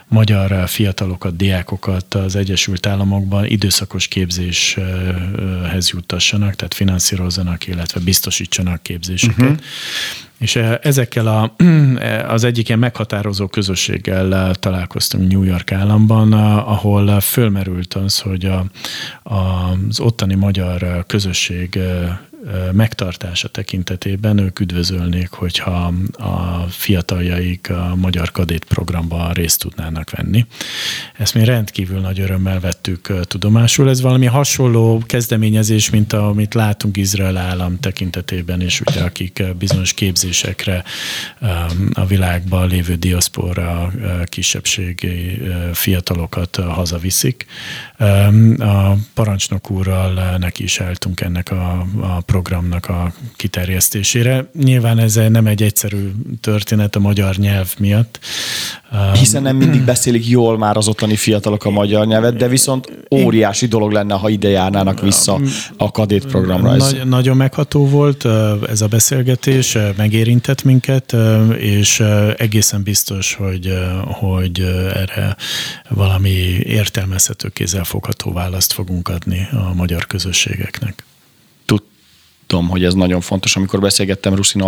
magyar 0.08 0.68
fiatalokat, 0.68 1.36
diákokat 1.36 2.14
az 2.14 2.36
Egyesült 2.36 2.86
Államokban 2.86 3.44
időszakos 3.46 4.08
képzéshez 4.08 5.90
juttassanak, 5.92 6.54
tehát 6.54 6.74
finanszírozzanak, 6.74 7.66
illetve 7.66 8.00
biztosítsanak 8.00 8.82
képzéseket. 8.82 9.40
Uh-huh. 9.40 9.58
És 10.44 10.56
eh, 10.56 10.78
ezekkel 10.82 11.26
a, 11.26 11.54
eh, 11.98 12.32
az 12.32 12.44
egyik 12.44 12.68
ilyen 12.68 12.80
meghatározó 12.80 13.46
közösséggel 13.46 14.34
eh, 14.34 14.54
találkoztunk 14.54 15.30
New 15.30 15.42
York 15.42 15.72
államban, 15.72 16.32
ahol 16.62 17.20
fölmerült 17.20 17.94
az, 17.94 18.18
hogy 18.18 18.44
a, 18.44 18.64
az 19.22 20.00
ottani 20.00 20.34
magyar 20.34 21.04
közösség 21.06 21.78
megtartása 22.72 23.48
tekintetében 23.48 24.38
ők 24.38 24.60
üdvözölnék, 24.60 25.30
hogyha 25.30 25.92
a 26.12 26.66
fiataljaik 26.68 27.70
a 27.70 27.94
Magyar 27.96 28.30
Kadét 28.30 28.64
programban 28.64 29.32
részt 29.32 29.60
tudnának 29.60 30.10
venni. 30.10 30.46
Ezt 31.18 31.34
mi 31.34 31.44
rendkívül 31.44 32.00
nagy 32.00 32.20
örömmel 32.20 32.60
vettük 32.60 33.12
tudomásul. 33.20 33.88
Ez 33.88 34.00
valami 34.00 34.26
hasonló 34.26 35.02
kezdeményezés, 35.06 35.90
mint 35.90 36.12
amit 36.12 36.54
látunk 36.54 36.96
Izrael 36.96 37.36
állam 37.36 37.80
tekintetében, 37.80 38.60
és 38.60 38.80
ugye 38.80 39.02
akik 39.02 39.42
bizonyos 39.58 39.92
képzésekre 39.92 40.84
a 41.92 42.06
világban 42.06 42.68
lévő 42.68 42.94
diaszpora 42.94 43.92
kisebbségi 44.24 45.42
fiatalokat 45.72 46.56
hazaviszik. 46.56 47.46
A 48.58 48.92
parancsnok 49.14 49.70
úrral 49.70 50.36
neki 50.36 50.62
is 50.62 50.78
eltunk 50.80 51.20
ennek 51.20 51.50
a, 51.50 51.86
a 52.00 52.20
programnak 52.34 52.88
a 52.88 53.12
kiterjesztésére. 53.36 54.50
Nyilván 54.62 54.98
ez 54.98 55.14
nem 55.14 55.46
egy 55.46 55.62
egyszerű 55.62 56.12
történet 56.40 56.96
a 56.96 56.98
magyar 56.98 57.36
nyelv 57.36 57.74
miatt. 57.78 58.18
Hiszen 59.18 59.42
nem 59.42 59.56
mindig 59.56 59.80
beszélik 59.84 60.28
jól 60.28 60.58
már 60.58 60.76
az 60.76 60.88
ottani 60.88 61.16
fiatalok 61.16 61.64
a 61.64 61.70
magyar 61.70 62.06
nyelvet, 62.06 62.36
de 62.36 62.48
viszont 62.48 62.92
óriási 63.10 63.66
dolog 63.66 63.92
lenne, 63.92 64.14
ha 64.14 64.28
ide 64.28 64.48
járnának 64.48 65.00
vissza 65.00 65.40
a 65.76 65.90
kadét 65.90 66.26
programra. 66.26 66.76
Nagy, 66.76 67.00
nagyon 67.04 67.36
megható 67.36 67.88
volt 67.88 68.24
ez 68.68 68.80
a 68.80 68.86
beszélgetés, 68.86 69.78
megérintett 69.96 70.62
minket, 70.62 71.16
és 71.58 72.02
egészen 72.36 72.82
biztos, 72.82 73.34
hogy, 73.34 73.78
hogy 74.04 74.60
erre 74.94 75.36
valami 75.88 76.30
értelmezhető, 76.62 77.48
kézzelfogható 77.48 78.32
választ 78.32 78.72
fogunk 78.72 79.08
adni 79.08 79.48
a 79.52 79.74
magyar 79.74 80.06
közösségeknek 80.06 81.04
tudom, 82.54 82.68
hogy 82.68 82.84
ez 82.84 82.94
nagyon 82.94 83.20
fontos. 83.20 83.56
Amikor 83.56 83.80
beszélgettem 83.80 84.34
Ruszin 84.34 84.62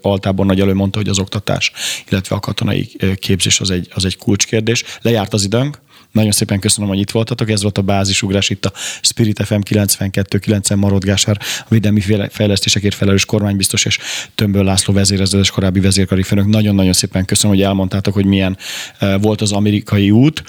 Altából 0.00 0.46
nagy 0.46 0.60
elő 0.60 0.74
mondta, 0.74 0.98
hogy 0.98 1.08
az 1.08 1.18
oktatás, 1.18 1.72
illetve 2.10 2.36
a 2.36 2.40
katonai 2.40 2.90
képzés 3.16 3.60
az 3.60 3.70
egy, 3.70 3.88
az 3.94 4.04
egy 4.04 4.16
kulcskérdés. 4.16 4.84
Lejárt 5.00 5.32
az 5.32 5.44
időnk, 5.44 5.80
nagyon 6.12 6.30
szépen 6.30 6.60
köszönöm, 6.60 6.88
hogy 6.88 6.98
itt 6.98 7.10
voltatok. 7.10 7.50
Ez 7.50 7.62
volt 7.62 7.78
a 7.78 7.82
bázisugrás 7.82 8.50
itt 8.50 8.64
a 8.64 8.72
Spirit 9.00 9.42
FM 9.44 9.60
92.9 9.70 10.76
Marodgásár, 10.76 11.38
a 11.40 11.66
védelmi 11.68 12.00
fejlesztésekért 12.30 12.94
felelős 12.94 13.24
kormánybiztos 13.24 13.84
és 13.84 13.98
Tömböl 14.34 14.64
László 14.64 14.94
vezérezős 14.94 15.50
korábbi 15.50 15.80
vezérkari 15.80 16.22
főnök. 16.22 16.46
Nagyon-nagyon 16.46 16.92
szépen 16.92 17.24
köszönöm, 17.24 17.56
hogy 17.56 17.64
elmondtátok, 17.64 18.14
hogy 18.14 18.24
milyen 18.24 18.56
e, 18.98 19.16
volt 19.16 19.40
az 19.40 19.52
amerikai 19.52 20.10
út. 20.10 20.42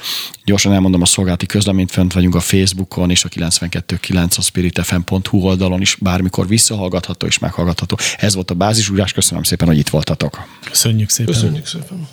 Gyorsan 0.46 0.74
elmondom 0.74 1.02
a 1.02 1.06
szolgálati 1.06 1.46
közleményt, 1.46 1.92
fönt 1.92 2.14
vagyunk 2.14 2.36
a 2.36 2.40
Facebookon 2.40 3.10
és 3.10 3.24
a 3.24 3.30
92.9 3.30 4.38
a 4.38 4.42
spiritfm.hu 4.42 5.38
oldalon 5.38 5.82
is 5.82 5.98
bármikor 6.00 6.48
visszahallgatható 6.48 7.28
és 7.28 7.40
meghallgatható. 7.40 7.98
Ez 8.18 8.36
volt 8.36 8.52
a 8.52 8.54
bázisugrás. 8.54 9.12
Köszönöm 9.12 9.44
szépen, 9.44 9.68
hogy 9.68 9.78
itt 9.78 9.90
voltatok. 9.90 10.48
Köszönjük 10.70 11.10
szépen. 11.10 11.34
Köszönjük 11.34 11.66
szépen. 11.66 12.08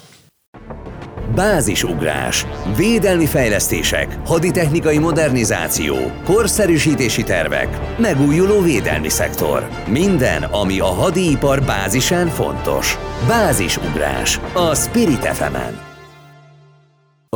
Bázisugrás, 1.35 2.47
védelmi 2.77 3.27
fejlesztések, 3.27 4.19
haditechnikai 4.27 4.99
modernizáció, 4.99 5.97
korszerűsítési 6.25 7.23
tervek, 7.23 7.99
megújuló 7.99 8.61
védelmi 8.61 9.09
szektor. 9.09 9.69
Minden, 9.87 10.43
ami 10.43 10.81
a 10.81 10.85
hadipar 10.87 11.63
bázisán 11.63 12.27
fontos. 12.27 12.99
Bázisugrás 13.29 14.41
a 14.55 14.75
Spirit 14.75 15.27
fm. 15.27 15.57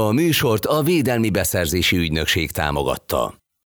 A 0.01 0.13
műsort 0.13 0.65
a 0.65 0.83
Védelmi 0.83 1.31
Beszerzési 1.31 1.97
Ügynökség 1.97 2.51
támogatta. 2.51 3.44